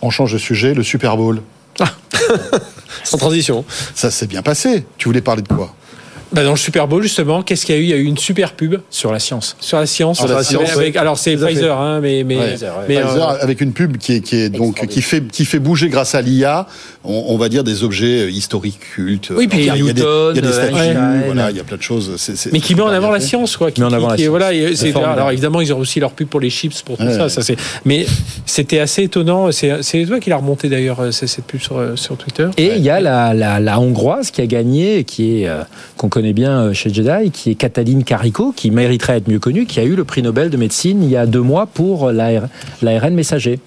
On 0.02 0.10
change 0.10 0.34
de 0.34 0.38
sujet, 0.38 0.74
le 0.74 0.84
Super 0.84 1.18
Bowl. 1.18 1.42
Ah. 1.80 1.86
Sans 3.04 3.18
transition. 3.18 3.66
Ça 3.94 4.10
s'est 4.12 4.28
bien 4.28 4.42
passé. 4.42 4.86
Tu 4.98 5.08
voulais 5.08 5.22
parler 5.22 5.42
de 5.42 5.48
quoi? 5.48 5.74
Bah 6.32 6.44
dans 6.44 6.52
le 6.52 6.58
Super 6.58 6.88
Bowl 6.88 7.04
justement, 7.04 7.41
qu'est-ce 7.41 7.65
qu'il 7.65 7.76
y 7.76 7.78
a 7.78 7.82
eu? 7.82 7.84
Il 7.84 7.89
y 7.89 7.94
a 7.94 7.98
eu 7.98 8.04
une 8.04 8.17
super 8.17 8.54
pub 8.54 8.76
sur 8.89 9.12
la 9.12 9.20
science. 9.20 9.58
Sur 9.60 9.80
la 9.80 9.86
science. 9.86 10.17
Sur 10.17 10.28
la 10.28 10.44
science. 10.44 10.72
Avec, 10.72 10.96
alors 10.96 11.17
c'est 11.17 11.36
Pfizer, 11.36 11.78
hein, 11.78 12.00
mais 12.02 12.24
mais, 12.24 12.38
ouais. 12.38 12.56
mais 12.88 13.02
Pfizer 13.02 13.30
euh, 13.30 13.38
avec 13.41 13.62
une 13.62 13.74
pub 13.74 13.98
qui 13.98 14.13
est 14.13 14.22
qui 14.22 14.38
est 14.38 14.50
donc 14.50 14.86
qui 14.88 15.02
fait 15.02 15.28
qui 15.28 15.46
fait 15.46 15.60
bouger 15.60 15.89
grâce 15.89 16.15
à 16.15 16.22
l'IA, 16.22 16.67
on, 17.04 17.26
on, 17.30 17.38
va 17.38 17.50
dire 17.50 17.63
des 17.63 17.84
objets 17.84 18.32
historiques 18.32 18.80
cultes. 18.80 19.32
Oui, 19.36 19.48
puis 19.48 19.60
il 19.60 19.65
y, 19.65 19.70
a, 19.70 19.76
il 19.76 19.86
y 19.86 19.89
a 19.89 19.94
des, 19.94 20.02
Newton, 20.02 20.32
il 20.36 20.36
y 20.36 20.39
a 20.39 20.48
des 20.48 20.54
statues, 20.54 21.26
voilà, 21.26 21.52
il 21.52 21.58
y 21.58 21.60
a 21.60 21.63
plein 21.63 21.78
de 21.78 21.82
choses. 21.82 22.15
C 22.17 22.32
est, 22.32 22.36
c 22.36 22.50
est, 22.50 22.54
mais 22.54 22.60
qui 22.60 22.76
met 22.76 22.82
en 22.82 22.88
avant 22.88 23.12
la 23.12 23.20
science, 23.20 23.58
quoi. 23.58 23.72
Qui, 23.72 23.82
met 23.82 23.88
en 23.88 23.94
avant 23.94 24.15
qui, 24.15 24.24
la 24.24 24.30
voilà, 24.30 24.50
c'est 24.76 24.96
alors 24.96 25.32
évidemment 25.32 25.60
ils 25.60 25.74
ont 25.74 25.80
aussi 25.80 26.00
leur 26.00 26.12
pub 26.12 26.28
pour 26.28 26.39
les 26.39 26.50
chips 26.50 26.82
pour 26.82 26.98
tout 26.98 27.04
ouais, 27.04 27.17
ça. 27.17 27.30
ça 27.30 27.41
c'est. 27.41 27.58
Mais 27.84 28.06
c'était 28.46 28.80
assez 28.80 29.04
étonnant. 29.04 29.52
C'est 29.52 30.06
toi 30.06 30.20
qui 30.20 30.30
l'a 30.30 30.38
remonté 30.38 30.70
d'ailleurs 30.70 31.13
cette 31.13 31.46
pub 31.46 31.60
sur 31.60 31.82
sur 31.96 32.15
Twitter. 32.15 32.48
Et 32.58 32.76
il 32.76 32.84
y 32.84 32.89
a 32.89 33.02
la, 33.02 33.34
la, 33.34 33.60
la 33.60 33.80
hongroise 33.80 34.32
qui 34.32 34.41
a 34.41 34.46
gagné, 34.46 35.04
qui 35.04 35.41
est 35.41 35.48
euh, 35.48 35.63
qu'on 35.98 36.10
connaît 36.10 36.21
bien 36.34 36.74
chez 36.74 36.94
Jedi, 36.94 37.32
qui 37.32 37.52
est 37.52 37.56
Cataline 37.56 38.04
Carico, 38.04 38.54
qui 38.56 38.72
mériterait 38.72 39.18
être 39.18 39.28
mieux 39.28 39.40
connue, 39.40 39.66
qui 39.66 39.80
a 39.80 39.84
eu 39.84 39.96
le 39.96 40.04
prix 40.04 40.22
Nobel 40.22 40.50
de 40.50 40.58
médecine 40.58 41.04
il 41.04 41.10
y 41.10 41.18
a 41.18 41.26
deux 41.26 41.42
mois 41.42 41.66
pour 41.66 42.12
l'ARN 42.12 43.14
messager. 43.14 43.60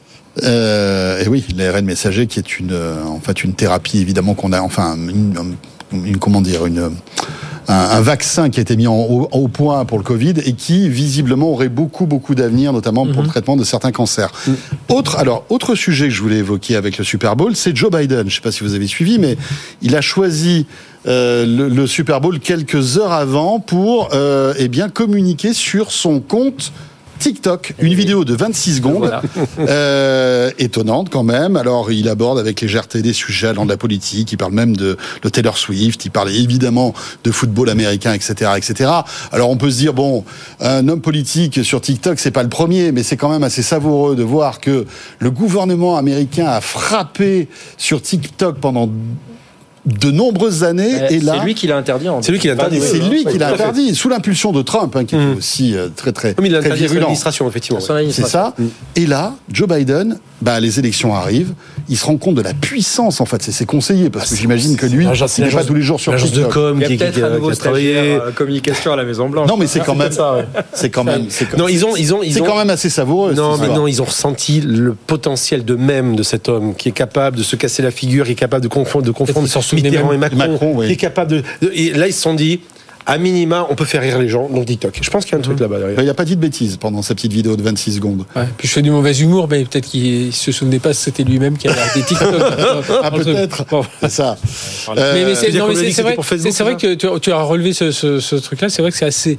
Euh, 0.42 1.22
et 1.22 1.28
oui, 1.28 1.44
l'ARN 1.56 1.84
messager 1.84 2.26
qui 2.26 2.38
est 2.38 2.58
une, 2.58 2.76
en 3.06 3.20
fait, 3.20 3.44
une 3.44 3.54
thérapie 3.54 3.98
évidemment 3.98 4.34
qu'on 4.34 4.52
a, 4.52 4.60
enfin, 4.60 4.96
une, 4.96 5.56
une, 6.04 6.18
comment 6.18 6.40
dire, 6.40 6.66
une, 6.66 6.90
un, 7.68 7.72
un, 7.74 8.00
vaccin 8.00 8.50
qui 8.50 8.60
a 8.60 8.62
été 8.62 8.76
mis 8.76 8.86
en, 8.86 8.94
au, 8.96 9.28
au, 9.30 9.48
point 9.48 9.84
pour 9.84 9.98
le 9.98 10.04
Covid 10.04 10.34
et 10.44 10.52
qui 10.52 10.88
visiblement 10.88 11.50
aurait 11.50 11.68
beaucoup 11.68 12.06
beaucoup 12.06 12.34
d'avenir, 12.34 12.72
notamment 12.72 13.04
pour 13.06 13.14
mm 13.14 13.18
-hmm. 13.18 13.22
le 13.22 13.28
traitement 13.28 13.56
de 13.56 13.64
certains 13.64 13.92
cancers. 13.92 14.30
Mm 14.32 14.52
-hmm. 14.52 14.94
Autre, 14.96 15.16
alors 15.16 15.44
autre 15.48 15.74
sujet 15.74 16.06
que 16.08 16.14
je 16.14 16.22
voulais 16.22 16.38
évoquer 16.46 16.76
avec 16.76 16.98
le 16.98 17.04
Super 17.04 17.36
Bowl, 17.36 17.52
c'est 17.56 17.74
Joe 17.76 17.90
Biden. 17.90 18.20
Je 18.20 18.24
ne 18.24 18.30
sais 18.30 18.40
pas 18.48 18.52
si 18.52 18.62
vous 18.64 18.74
avez 18.74 18.88
suivi, 18.96 19.18
mais 19.18 19.36
il 19.82 19.92
a 19.96 20.02
choisi 20.02 20.66
euh, 21.06 21.44
le, 21.46 21.68
le, 21.68 21.86
Super 21.86 22.20
Bowl 22.22 22.38
quelques 22.40 22.84
heures 22.98 23.12
avant 23.12 23.60
pour 23.60 23.94
euh, 24.14 24.54
eh 24.62 24.68
bien 24.68 24.88
communiquer 24.88 25.52
sur 25.52 25.86
son 25.90 26.20
compte 26.20 26.72
TikTok, 27.18 27.74
une 27.78 27.94
vidéo 27.94 28.24
de 28.24 28.34
26 28.34 28.76
secondes, 28.76 28.98
voilà. 28.98 29.22
euh, 29.58 30.50
étonnante 30.58 31.10
quand 31.10 31.22
même. 31.22 31.56
Alors, 31.56 31.90
il 31.90 32.08
aborde 32.08 32.38
avec 32.38 32.60
légèreté 32.60 33.02
des 33.02 33.12
sujets 33.12 33.48
allant 33.48 33.64
de 33.64 33.70
la 33.70 33.76
politique, 33.76 34.32
il 34.32 34.36
parle 34.36 34.52
même 34.52 34.76
de, 34.76 34.96
de 35.22 35.28
Taylor 35.28 35.56
Swift, 35.56 36.04
il 36.04 36.10
parle 36.10 36.30
évidemment 36.30 36.94
de 37.22 37.30
football 37.30 37.70
américain, 37.70 38.12
etc., 38.12 38.52
etc. 38.56 38.90
Alors, 39.32 39.50
on 39.50 39.56
peut 39.56 39.70
se 39.70 39.78
dire, 39.78 39.94
bon, 39.94 40.24
un 40.60 40.86
homme 40.88 41.00
politique 41.00 41.64
sur 41.64 41.80
TikTok, 41.80 42.18
c'est 42.18 42.30
pas 42.30 42.42
le 42.42 42.48
premier, 42.48 42.92
mais 42.92 43.02
c'est 43.02 43.16
quand 43.16 43.30
même 43.30 43.44
assez 43.44 43.62
savoureux 43.62 44.16
de 44.16 44.22
voir 44.22 44.60
que 44.60 44.86
le 45.18 45.30
gouvernement 45.30 45.96
américain 45.96 46.46
a 46.46 46.60
frappé 46.60 47.48
sur 47.76 48.02
TikTok 48.02 48.58
pendant 48.58 48.90
de 49.86 50.10
nombreuses 50.10 50.64
années. 50.64 51.02
Euh, 51.02 51.08
et 51.10 51.20
là, 51.20 51.36
c'est 51.38 51.44
lui 51.44 51.54
qui 51.54 51.66
l'a 51.66 51.76
interdit. 51.76 52.06
C'est 52.22 52.32
lui 52.32 52.38
qui 52.38 52.46
l'a 52.48 52.54
interdit. 52.54 52.80
C'est 52.80 52.98
lui 52.98 53.24
qui 53.24 53.38
l'a 53.38 53.52
interdit 53.52 53.94
sous 53.94 54.08
l'impulsion 54.08 54.52
de 54.52 54.62
Trump, 54.62 54.94
hein, 54.96 55.04
qui 55.04 55.16
mmh. 55.16 55.32
est 55.32 55.36
aussi 55.36 55.76
euh, 55.76 55.88
très 55.94 56.12
très, 56.12 56.34
Comme 56.34 56.46
il 56.46 56.58
très 56.58 56.70
virulent. 56.74 57.00
L'administration, 57.00 57.48
effectivement. 57.48 57.80
Ouais. 57.80 58.06
C'est 58.10 58.26
ça. 58.26 58.54
Mmh. 58.58 58.64
Et 58.96 59.06
là, 59.06 59.34
Joe 59.52 59.68
Biden, 59.68 60.18
bah, 60.40 60.60
les 60.60 60.78
élections 60.78 61.14
arrivent. 61.14 61.54
Il 61.88 61.98
se 61.98 62.06
rend 62.06 62.16
compte 62.16 62.34
de 62.34 62.42
la 62.42 62.54
puissance, 62.54 63.20
en 63.20 63.26
fait, 63.26 63.42
c'est 63.42 63.52
ses 63.52 63.66
conseillers, 63.66 64.10
parce 64.10 64.26
ah, 64.26 64.34
que 64.34 64.40
j'imagine 64.40 64.76
que 64.76 64.86
lui, 64.86 65.04
il 65.04 65.44
n'est 65.44 65.50
pas 65.50 65.64
tous 65.64 65.74
les 65.74 65.82
jours 65.82 66.00
sur 66.00 66.14
TikTok. 66.16 66.48
de 66.48 66.52
com 66.52 66.80
il 66.80 66.90
y 66.90 66.94
a 66.94 66.96
peut-être 66.96 67.24
un 67.24 67.30
nouveau 67.30 67.54
travaillé 67.54 68.18
communication 68.34 68.92
à 68.92 68.96
la 68.96 69.04
Maison 69.04 69.28
Blanche. 69.28 69.48
Non, 69.48 69.56
mais 69.56 69.66
c'est 69.66 69.80
quand 69.80 69.94
même, 69.94 70.12
c'est 70.72 70.90
quand 70.90 71.04
même, 71.04 71.26
non, 71.58 71.68
ils 71.68 71.84
ont, 71.84 71.96
ils 71.96 72.14
ont, 72.14 72.20
c'est 72.22 72.40
quand 72.40 72.56
même 72.56 72.70
assez 72.70 72.90
savoureux. 72.90 73.34
Non, 73.34 73.58
mais 73.58 73.68
non, 73.68 73.86
ils 73.86 74.00
ont 74.00 74.06
ressenti 74.06 74.60
le 74.60 74.94
potentiel 74.94 75.64
de 75.64 75.74
même 75.74 76.16
de 76.16 76.22
cet 76.22 76.48
homme 76.48 76.74
qui 76.74 76.88
est 76.88 76.92
capable 76.92 77.36
de 77.36 77.42
se 77.42 77.56
casser 77.56 77.82
la 77.82 77.90
figure, 77.90 78.24
qui 78.26 78.32
est 78.32 78.36
capable 78.36 78.62
de 78.62 78.68
confondre, 78.68 79.04
de 79.04 79.10
confondre 79.10 79.48
Mitterrand 79.74 80.12
et 80.12 80.18
Macron, 80.18 80.80
qui 80.80 80.92
est 80.92 80.96
capable 80.96 81.42
de, 81.60 81.72
Et 81.72 81.92
là, 81.92 82.06
ils 82.06 82.12
se 82.12 82.22
sont 82.22 82.34
dit, 82.34 82.60
à 83.06 83.18
minima, 83.18 83.66
on 83.68 83.74
peut 83.74 83.84
faire 83.84 84.00
rire 84.00 84.18
les 84.18 84.28
gens 84.28 84.48
dans 84.48 84.64
TikTok. 84.64 84.98
Je 85.00 85.10
pense 85.10 85.24
qu'il 85.24 85.32
y 85.32 85.34
a 85.34 85.38
un 85.38 85.42
truc 85.42 85.56
mhm. 85.56 85.62
là-bas 85.62 85.78
derrière. 85.78 86.00
Il 86.00 86.06
n'a 86.06 86.14
pas 86.14 86.24
dit 86.24 86.36
de 86.36 86.40
bêtises 86.40 86.76
pendant 86.78 87.02
sa 87.02 87.14
petite 87.14 87.32
vidéo 87.32 87.56
de 87.56 87.62
26 87.62 87.96
secondes. 87.96 88.24
puis 88.56 88.66
je 88.66 88.72
fais 88.72 88.82
du 88.82 88.90
mauvais 88.90 89.12
humour, 89.18 89.46
mais 89.50 89.64
peut-être 89.64 89.86
qu'il 89.86 90.32
se 90.32 90.52
souvenait 90.52 90.78
pas 90.78 90.90
que 90.90 90.96
c'était 90.96 91.24
lui-même 91.24 91.58
qui 91.58 91.68
avait 91.68 91.80
des 91.94 92.02
TikTok. 92.06 92.34
ah, 93.02 93.10
peut-être. 93.10 93.64
C'est 94.00 94.10
ça. 94.10 94.36
mais, 94.94 95.34
c'est 95.34 95.50
vrai, 95.50 96.14
vrai, 96.14 96.76
que 96.76 97.18
tu, 97.18 97.32
as 97.32 97.42
relevé 97.42 97.72
ce, 97.72 98.40
truc-là. 98.40 98.68
C'est 98.68 98.82
vrai 98.82 98.90
que 98.90 98.96
c'est 98.96 99.04
assez. 99.04 99.36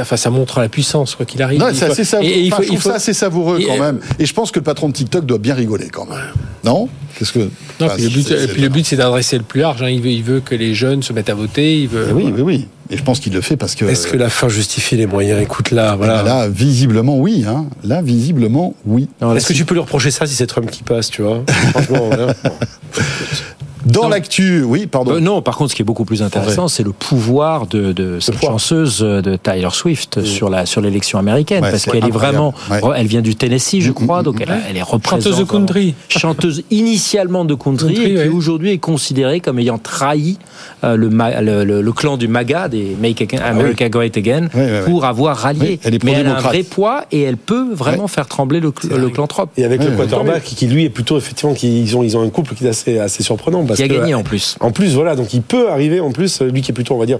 Enfin, 0.00 0.16
ça 0.16 0.30
montre 0.30 0.60
la 0.60 0.68
puissance, 0.68 1.14
quoi 1.14 1.26
qu'il 1.26 1.42
arrive. 1.42 1.60
Non, 1.60 1.68
c'est 1.74 1.90
assez 1.90 2.04
savoureux. 2.04 2.30
Et, 2.30 2.40
il 2.40 2.52
faut, 2.52 2.62
je 2.62 2.68
trouve 2.68 2.82
ça 2.82 2.94
assez 2.94 3.12
savoureux 3.12 3.60
quand 3.66 3.78
même. 3.78 4.00
Et 4.18 4.24
je 4.24 4.32
pense 4.32 4.50
que 4.50 4.58
le 4.58 4.64
patron 4.64 4.88
de 4.88 4.94
TikTok 4.94 5.26
doit 5.26 5.38
bien 5.38 5.54
rigoler 5.54 5.88
quand 5.90 6.06
même. 6.06 6.18
Non? 6.64 6.88
Qu'est-ce 7.18 7.32
que. 7.32 7.38
Non, 7.80 7.88
puis 7.96 8.04
le 8.04 8.68
but, 8.68 8.86
c'est 8.86 8.96
d'adresser 8.96 9.38
le 9.38 9.44
plus 9.44 9.60
large. 9.60 9.82
Hein. 9.82 9.88
Il, 9.88 10.02
veut, 10.02 10.10
il 10.10 10.22
veut 10.22 10.40
que 10.40 10.54
les 10.54 10.74
jeunes 10.74 11.02
se 11.02 11.12
mettent 11.12 11.30
à 11.30 11.34
voter. 11.34 11.80
Il 11.80 11.88
veut, 11.88 12.12
oui, 12.12 12.32
oui, 12.34 12.42
oui. 12.42 12.68
Et 12.90 12.96
je 12.96 13.02
pense 13.02 13.20
qu'il 13.20 13.32
le 13.32 13.40
fait 13.40 13.56
parce 13.56 13.74
que. 13.74 13.84
Est-ce 13.86 14.06
que 14.06 14.16
la 14.16 14.28
fin 14.28 14.48
justifie 14.48 14.96
les 14.96 15.06
moyens? 15.06 15.40
Écoute 15.42 15.70
là, 15.70 15.96
voilà. 15.96 16.22
Là, 16.22 16.48
visiblement 16.48 17.18
oui. 17.18 17.44
Hein. 17.48 17.66
Là, 17.84 18.02
visiblement 18.02 18.74
oui. 18.84 19.08
Est-ce 19.34 19.48
que 19.48 19.52
tu 19.54 19.64
peux 19.64 19.74
lui 19.74 19.80
reprocher 19.80 20.10
ça 20.10 20.26
si 20.26 20.34
c'est 20.34 20.46
Trump 20.46 20.70
qui 20.70 20.82
passe, 20.82 21.10
tu 21.10 21.22
vois? 21.22 21.42
Franchement. 21.72 22.10
Dans 23.86 24.08
l'actu, 24.08 24.62
oui, 24.62 24.86
pardon. 24.86 25.12
Euh, 25.12 25.20
non, 25.20 25.42
par 25.42 25.56
contre, 25.56 25.70
ce 25.70 25.76
qui 25.76 25.82
est 25.82 25.84
beaucoup 25.84 26.04
plus 26.04 26.22
intéressant, 26.22 26.68
c'est 26.68 26.82
le 26.82 26.92
pouvoir 26.92 27.66
de, 27.66 27.92
de 27.92 28.18
cette 28.20 28.40
chanteuse 28.40 29.00
de 29.00 29.36
Taylor 29.36 29.74
Swift 29.74 30.24
sur 30.24 30.50
la 30.50 30.66
sur 30.66 30.80
l'élection 30.80 31.18
américaine, 31.18 31.60
parce 31.60 31.84
qu'elle 31.84 32.04
est 32.04 32.10
vraiment, 32.10 32.54
elle 32.94 33.06
vient 33.06 33.22
du 33.22 33.36
Tennessee, 33.36 33.80
je 33.80 33.92
crois, 33.92 34.22
donc 34.22 34.40
elle, 34.40 34.54
elle 34.68 34.76
est 34.76 34.82
représentante. 34.82 35.22
Chanteuse 35.22 35.38
de 35.38 35.44
country. 35.44 35.94
Chanteuse 36.08 36.62
initialement 36.70 37.44
de 37.44 37.54
country, 37.54 37.94
et 37.94 38.14
qui 38.14 38.28
aujourd'hui 38.28 38.72
est 38.72 38.78
considérée 38.78 39.40
comme 39.40 39.58
ayant 39.58 39.78
trahi 39.78 40.38
euh, 40.84 40.96
le, 40.96 41.08
le, 41.08 41.80
le, 41.80 41.92
clan 41.92 42.16
du 42.16 42.28
MAGA, 42.28 42.68
des 42.68 42.96
Make 43.00 43.36
ah 43.40 43.46
America 43.46 43.88
Great 43.88 44.16
Again, 44.16 44.48
pour 44.84 45.04
avoir 45.04 45.36
rallié. 45.36 45.78
Elle 45.84 45.98
Mais 46.04 46.12
elle 46.12 46.26
a 46.26 46.36
un 46.36 46.40
vrai 46.40 46.62
poids 46.62 47.04
et 47.12 47.22
elle 47.22 47.36
peut 47.36 47.72
vraiment 47.72 48.08
faire 48.08 48.26
trembler 48.26 48.60
le, 48.60 48.70
clan 48.70 49.26
Trump. 49.26 49.50
Et 49.56 49.64
avec 49.64 49.82
le 49.82 49.90
quarterback 49.90 50.42
qui 50.42 50.66
lui 50.66 50.84
est 50.84 50.90
plutôt 50.90 51.18
effectivement, 51.18 51.54
ils 51.62 51.96
ont 51.96 52.02
ils 52.02 52.16
ont 52.16 52.22
un 52.22 52.28
couple 52.28 52.54
qui 52.54 52.64
est 52.66 52.68
assez 52.68 52.98
assez 52.98 53.22
surprenant 53.22 53.62
qui 53.76 53.82
a 53.82 53.88
gagné 53.88 54.14
en 54.14 54.22
plus. 54.22 54.56
En 54.60 54.70
plus, 54.72 54.94
voilà, 54.94 55.14
donc 55.16 55.34
il 55.34 55.42
peut 55.42 55.70
arriver 55.70 56.00
en 56.00 56.10
plus, 56.10 56.40
lui 56.42 56.62
qui 56.62 56.70
est 56.70 56.74
plutôt, 56.74 56.94
on 56.94 56.98
va 56.98 57.06
dire, 57.06 57.18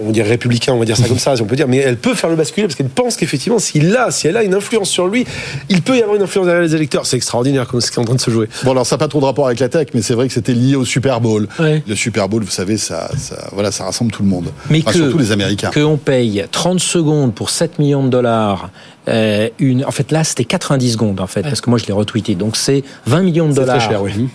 on 0.00 0.10
dirait 0.10 0.28
républicain, 0.28 0.72
on 0.72 0.78
va 0.78 0.84
dire 0.84 0.96
ça 0.96 1.08
comme 1.08 1.18
ça, 1.18 1.34
si 1.34 1.42
on 1.42 1.46
peut 1.46 1.56
dire, 1.56 1.66
mais 1.66 1.78
elle 1.78 1.96
peut 1.96 2.14
faire 2.14 2.30
le 2.30 2.36
basculer 2.36 2.66
parce 2.66 2.76
qu'elle 2.76 2.88
pense 2.88 3.16
qu'effectivement, 3.16 3.58
s'il 3.58 3.96
a, 3.96 4.10
si 4.10 4.28
elle 4.28 4.36
a 4.36 4.44
une 4.44 4.54
influence 4.54 4.88
sur 4.88 5.08
lui, 5.08 5.26
il 5.68 5.82
peut 5.82 5.96
y 5.96 6.00
avoir 6.00 6.16
une 6.16 6.22
influence 6.22 6.46
derrière 6.46 6.62
les 6.62 6.76
électeurs. 6.76 7.06
C'est 7.06 7.16
extraordinaire 7.16 7.66
comme 7.66 7.80
ce 7.80 7.90
qui 7.90 7.98
est 7.98 8.00
en 8.02 8.04
train 8.04 8.14
de 8.14 8.20
se 8.20 8.30
jouer. 8.30 8.48
Bon, 8.62 8.70
alors 8.70 8.86
ça 8.86 8.94
n'a 8.94 8.98
pas 8.98 9.08
trop 9.08 9.20
de 9.20 9.24
rapport 9.24 9.46
avec 9.46 9.58
la 9.58 9.68
tech, 9.68 9.88
mais 9.94 10.02
c'est 10.02 10.14
vrai 10.14 10.28
que 10.28 10.32
c'était 10.32 10.52
lié 10.52 10.76
au 10.76 10.84
Super 10.84 11.20
Bowl. 11.20 11.48
Le 11.58 11.94
Super 11.96 12.28
Bowl, 12.28 12.44
vous 12.44 12.50
savez, 12.50 12.76
ça, 12.76 13.10
voilà, 13.52 13.72
ça 13.72 13.84
rassemble 13.84 14.12
tout 14.12 14.22
le 14.22 14.28
monde. 14.28 14.46
Mais 14.70 14.82
que, 14.82 14.92
surtout 14.92 15.18
les 15.18 15.32
Américains. 15.32 15.70
Qu'on 15.72 15.96
paye 15.96 16.44
30 16.50 16.78
secondes 16.78 17.34
pour 17.34 17.50
7 17.50 17.78
millions 17.78 18.04
de 18.04 18.10
dollars. 18.10 18.70
Euh, 19.08 19.48
une, 19.58 19.84
en 19.84 19.90
fait, 19.90 20.12
là, 20.12 20.24
c'était 20.24 20.44
90 20.44 20.92
secondes, 20.92 21.20
en 21.20 21.26
fait, 21.26 21.42
parce 21.42 21.60
que 21.60 21.70
moi, 21.70 21.78
je 21.78 21.86
l'ai 21.86 21.92
retweeté. 21.92 22.34
Donc, 22.34 22.56
c'est 22.56 22.84
20 23.06 23.22
millions 23.22 23.48
de 23.48 23.54
dollars 23.54 23.88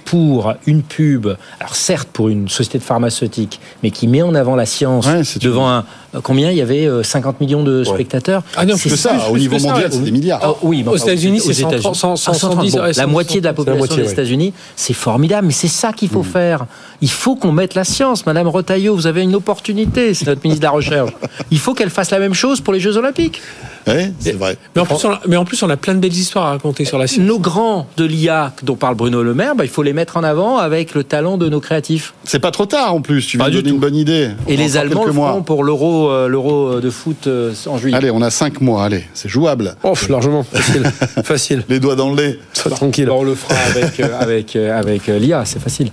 pour 0.05 0.53
une 0.65 0.81
pub. 0.81 1.27
Alors, 1.59 1.75
certes, 1.75 2.09
pour 2.11 2.29
une 2.29 2.49
société 2.49 2.79
de 2.79 2.83
pharmaceutique, 2.83 3.59
mais 3.83 3.91
qui 3.91 4.07
met 4.07 4.21
en 4.21 4.33
avant 4.35 4.55
la 4.55 4.65
science 4.65 5.07
devant 5.37 5.69
un. 5.69 5.85
Combien 6.23 6.51
il 6.51 6.57
y 6.57 6.61
avait 6.61 6.87
50 7.03 7.35
euh, 7.35 7.43
millions 7.43 7.63
de 7.63 7.83
spectateurs 7.83 8.43
Ah 8.55 8.65
non, 8.65 8.75
c'est 8.77 8.95
ça. 8.95 9.29
au 9.29 9.37
niveau 9.37 9.59
mondial, 9.59 9.89
c'est 9.91 10.03
des 10.03 10.11
milliards. 10.11 10.39
Ah, 10.43 10.53
oui, 10.61 10.83
aux 10.87 10.97
États-Unis, 10.97 11.39
c'est 11.39 11.53
110. 11.53 12.77
La 12.97 13.07
moitié 13.07 13.39
de 13.39 13.45
la 13.45 13.53
population 13.53 13.95
des 13.95 14.11
États-Unis, 14.11 14.53
c'est 14.75 14.93
formidable, 14.93 15.47
mais 15.47 15.53
c'est 15.53 15.67
ça 15.67 15.91
qu'il 15.93 16.09
faut 16.09 16.21
mm. 16.21 16.25
faire. 16.25 16.65
Il 17.01 17.09
faut 17.09 17.35
qu'on 17.35 17.51
mette 17.51 17.75
la 17.75 17.83
science. 17.83 18.25
Madame 18.25 18.47
Retailleau, 18.47 18.95
vous 18.95 19.07
avez 19.07 19.21
une 19.21 19.35
opportunité, 19.35 20.13
c'est 20.13 20.27
notre 20.27 20.41
ministre 20.43 20.61
de 20.61 20.65
la 20.65 20.71
Recherche. 20.71 21.11
Il 21.51 21.59
faut 21.59 21.73
qu'elle 21.73 21.89
fasse 21.89 22.11
la 22.11 22.19
même 22.19 22.33
chose 22.33 22.61
pour 22.61 22.73
les 22.73 22.79
Jeux 22.79 22.97
Olympiques. 22.97 23.41
Oui, 23.87 24.11
c'est 24.19 24.31
vrai. 24.31 24.57
Mais 24.75 24.81
en, 24.81 24.85
plus, 24.85 25.05
on 25.05 25.11
a, 25.11 25.21
mais 25.27 25.37
en 25.37 25.45
plus, 25.45 25.61
on 25.61 25.69
a 25.69 25.77
plein 25.77 25.93
de 25.93 25.99
belles 25.99 26.13
histoires 26.13 26.45
à 26.45 26.49
raconter 26.51 26.85
sur 26.85 26.97
la 26.97 27.07
science. 27.07 27.25
Nos 27.25 27.39
grands 27.39 27.87
de 27.97 28.05
l'IA 28.05 28.53
dont 28.63 28.75
parle 28.75 28.95
Bruno 28.95 29.21
Le 29.21 29.33
Maire, 29.33 29.55
bah, 29.55 29.63
il 29.63 29.69
faut 29.69 29.83
les 29.83 29.93
mettre 29.93 30.17
en 30.17 30.23
avant 30.23 30.57
avec 30.57 30.95
le 30.95 31.03
talent 31.03 31.37
de 31.37 31.49
nos 31.49 31.59
créatifs. 31.59 32.13
C'est 32.23 32.39
pas 32.39 32.51
trop 32.51 32.65
tard 32.65 32.93
en 32.93 33.01
plus, 33.01 33.27
tu 33.27 33.37
viens 33.37 33.49
de 33.49 33.53
donner 33.53 33.69
une 33.69 33.79
bonne 33.79 33.95
idée. 33.95 34.31
Et 34.47 34.57
les 34.57 34.77
Allemands 34.77 35.05
le 35.05 35.13
feront 35.13 35.43
pour 35.43 35.63
l'euro 35.63 36.04
euh, 36.09 36.27
l'euro 36.27 36.79
de 36.79 36.89
foot 36.89 37.27
euh, 37.27 37.53
en 37.67 37.77
juillet. 37.77 37.95
Allez, 37.95 38.11
on 38.11 38.21
a 38.21 38.29
5 38.29 38.61
mois, 38.61 38.83
allez, 38.83 39.05
c'est 39.13 39.29
jouable. 39.29 39.75
Oh, 39.83 39.93
largement, 40.09 40.43
facile. 40.43 40.83
facile. 41.23 41.63
Les 41.69 41.79
doigts 41.79 41.95
dans 41.95 42.09
le 42.09 42.15
lait. 42.15 42.39
Sois 42.53 42.71
tranquille. 42.71 43.09
on 43.09 43.23
le 43.23 43.35
fera 43.35 43.55
avec, 43.55 43.99
euh, 43.99 44.19
avec, 44.19 44.55
avec 44.55 45.07
l'IA, 45.07 45.43
c'est 45.45 45.59
facile. 45.59 45.91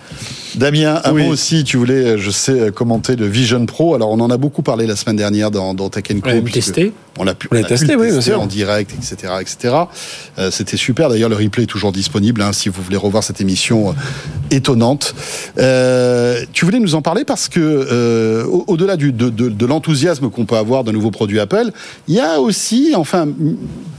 Damien, 0.56 1.00
un 1.04 1.12
mot 1.12 1.28
aussi, 1.28 1.64
tu 1.64 1.76
voulais, 1.76 2.18
je 2.18 2.30
sais, 2.30 2.70
commenter 2.72 3.16
le 3.16 3.26
Vision 3.26 3.64
Pro. 3.66 3.94
Alors, 3.94 4.10
on 4.10 4.20
en 4.20 4.30
a 4.30 4.36
beaucoup 4.36 4.62
parlé 4.62 4.86
la 4.86 4.96
semaine 4.96 5.16
dernière 5.16 5.50
dans, 5.50 5.74
dans 5.74 5.88
Tech 5.88 6.04
Co. 6.04 6.14
On 6.24 6.28
l'a 6.28 6.40
testé. 6.42 6.92
On 7.18 7.24
l'a 7.24 7.34
pu, 7.34 7.48
on, 7.52 7.62
testé, 7.62 7.94
oui, 7.94 8.08
en 8.34 8.46
direct, 8.46 8.92
etc., 8.94 9.34
etc. 9.40 9.74
Euh, 10.38 10.50
C'était 10.50 10.78
super. 10.78 11.08
D'ailleurs, 11.10 11.28
le 11.28 11.36
replay 11.36 11.64
est 11.64 11.66
toujours 11.66 11.92
disponible 11.92 12.40
hein, 12.40 12.52
si 12.52 12.68
vous 12.68 12.82
voulez 12.82 12.96
revoir 12.96 13.22
cette 13.22 13.40
émission 13.40 13.90
euh, 13.90 13.92
étonnante. 14.50 15.14
Euh, 15.58 16.44
tu 16.52 16.64
voulais 16.64 16.80
nous 16.80 16.94
en 16.94 17.02
parler 17.02 17.24
parce 17.24 17.48
que 17.48 17.60
euh, 17.60 18.44
au-delà 18.66 18.96
de, 18.96 19.10
de, 19.10 19.30
de 19.30 19.66
l'enthousiasme 19.66 20.30
qu'on 20.30 20.46
peut 20.46 20.56
avoir 20.56 20.84
d'un 20.84 20.92
nouveau 20.92 21.10
produit 21.10 21.38
Apple, 21.38 21.70
il 22.08 22.14
y 22.14 22.20
a 22.20 22.40
aussi, 22.40 22.94
enfin, 22.96 23.28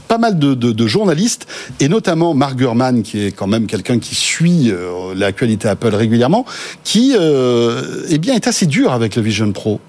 pas 0.08 0.18
mal 0.18 0.38
de, 0.38 0.54
de, 0.54 0.86
journalistes, 0.86 1.46
et 1.80 1.88
notamment 1.88 2.34
Mark 2.34 2.56
Gurman, 2.56 3.02
qui 3.02 3.24
est 3.24 3.32
quand 3.32 3.46
même 3.46 3.66
quelqu'un 3.66 3.98
qui 3.98 4.14
suit 4.14 4.70
euh, 4.70 5.14
l'actualité 5.16 5.68
Apple 5.68 5.94
régulièrement, 5.94 6.44
qui 6.82 7.14
euh, 7.18 8.04
eh 8.10 8.18
bien, 8.18 8.34
est 8.34 8.46
assez 8.46 8.66
dur 8.66 8.92
avec 8.92 9.16
le 9.16 9.22
Vision 9.22 9.50
Pro. 9.52 9.80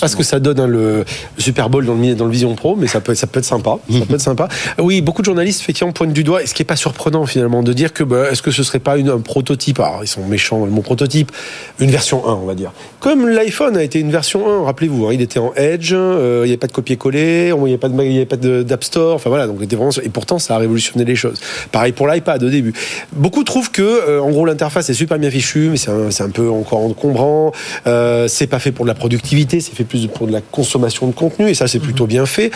Parce 0.00 0.14
que 0.14 0.22
ça 0.22 0.40
donne 0.40 0.60
hein, 0.60 0.66
le 0.66 1.04
Super 1.38 1.70
Bowl 1.70 1.84
dans 1.84 1.94
le, 1.94 2.14
dans 2.14 2.24
le 2.24 2.30
Vision 2.30 2.54
Pro, 2.54 2.76
mais 2.76 2.86
ça 2.86 3.00
peut, 3.00 3.14
ça 3.14 3.26
peut 3.26 3.40
être 3.40 3.44
sympa. 3.44 3.78
Ça 3.90 4.06
peut 4.06 4.14
être 4.14 4.20
sympa. 4.20 4.48
Oui, 4.78 5.00
beaucoup 5.00 5.22
de 5.22 5.26
journalistes 5.26 5.60
effectivement 5.60 5.92
pointent 5.92 6.12
du 6.12 6.24
doigt, 6.24 6.42
et 6.42 6.46
ce 6.46 6.54
qui 6.54 6.62
est 6.62 6.66
pas 6.66 6.76
surprenant 6.76 7.26
finalement, 7.26 7.62
de 7.62 7.72
dire 7.72 7.92
que 7.92 8.04
bah, 8.04 8.30
est-ce 8.30 8.42
que 8.42 8.50
ce 8.50 8.62
serait 8.62 8.78
pas 8.78 8.96
une, 8.96 9.08
un 9.08 9.20
prototype? 9.20 9.80
Alors, 9.80 10.00
ils 10.02 10.08
sont 10.08 10.26
méchants, 10.26 10.66
mon 10.66 10.82
prototype, 10.82 11.32
une 11.80 11.90
version 11.90 12.26
1, 12.28 12.32
on 12.32 12.46
va 12.46 12.54
dire. 12.54 12.72
Comme 13.00 13.28
l'iPhone 13.28 13.76
a 13.76 13.82
été 13.82 13.98
une 13.98 14.10
version 14.10 14.62
1, 14.62 14.64
rappelez-vous, 14.64 15.06
hein, 15.06 15.10
il 15.12 15.20
était 15.20 15.38
en 15.38 15.52
Edge, 15.54 15.92
euh, 15.92 16.42
il 16.44 16.46
n'y 16.46 16.52
avait 16.52 16.58
pas 16.58 16.66
de 16.66 16.72
copier-coller, 16.72 17.52
il 17.56 17.62
n'y 17.62 17.74
avait 17.74 18.26
pas 18.26 18.36
d'App 18.36 18.84
Store, 18.84 19.14
enfin 19.14 19.30
voilà, 19.30 19.46
donc 19.46 19.63
et 20.02 20.08
pourtant 20.08 20.38
ça 20.38 20.56
a 20.56 20.58
révolutionné 20.58 21.04
les 21.04 21.16
choses. 21.16 21.40
Pareil 21.72 21.92
pour 21.92 22.08
l'iPad 22.08 22.42
au 22.42 22.50
début. 22.50 22.72
Beaucoup 23.12 23.44
trouvent 23.44 23.70
que, 23.70 23.82
euh, 23.82 24.22
en 24.22 24.30
gros, 24.30 24.44
l'interface 24.46 24.90
est 24.90 24.94
super 24.94 25.18
bien 25.18 25.30
fichue, 25.30 25.68
mais 25.70 25.76
c'est 25.76 25.90
un, 25.90 26.26
un, 26.26 26.30
peu 26.30 26.48
encore 26.50 26.80
encombrant. 26.80 27.52
Euh, 27.86 28.28
c'est 28.28 28.46
pas 28.46 28.58
fait 28.58 28.72
pour 28.72 28.84
de 28.84 28.90
la 28.90 28.94
productivité, 28.94 29.60
c'est 29.60 29.74
fait 29.74 29.84
plus 29.84 30.06
pour 30.06 30.26
de 30.26 30.32
la 30.32 30.40
consommation 30.40 31.06
de 31.06 31.12
contenu, 31.12 31.48
et 31.48 31.54
ça 31.54 31.68
c'est 31.68 31.80
plutôt 31.80 32.06
bien 32.06 32.26
fait. 32.26 32.50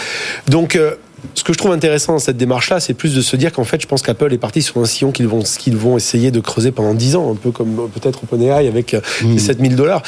Donc 0.49 0.77
euh, 0.77 0.95
ce 1.35 1.43
que 1.43 1.53
je 1.53 1.59
trouve 1.59 1.73
intéressant 1.73 2.15
dans 2.15 2.19
cette 2.19 2.37
démarche-là, 2.37 2.81
c'est 2.81 2.95
plus 2.95 3.15
de 3.15 3.21
se 3.21 3.37
dire 3.37 3.53
qu'en 3.53 3.65
fait, 3.65 3.81
je 3.81 3.87
pense 3.87 4.03
qu'Apple 4.03 4.33
est 4.33 4.39
parti 4.39 4.63
sur 4.63 4.79
un 4.79 4.85
sillon 4.85 5.11
qu'ils 5.11 5.29
vont, 5.29 5.41
qu'ils 5.41 5.77
vont 5.77 5.97
essayer 5.97 6.31
de 6.31 6.41
creuser 6.41 6.71
pendant 6.71 6.95
10 6.95 7.17
ans, 7.17 7.33
un 7.33 7.35
peu 7.35 7.51
comme 7.51 7.89
peut-être 7.93 8.23
OpenAI 8.25 8.69
avec 8.69 8.95
euh, 8.95 9.01
les 9.25 9.39
7000 9.39 9.77
dollars. 9.77 10.03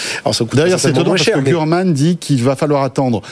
D'ailleurs, 0.52 0.80
c'est 0.80 0.90
étonnant 0.90 1.10
parce 1.10 1.24
que 1.24 1.40
Gurman 1.40 1.92
dit 1.92 2.16
qu'il 2.16 2.42
va 2.42 2.56
falloir 2.56 2.82
attendre 2.82 3.22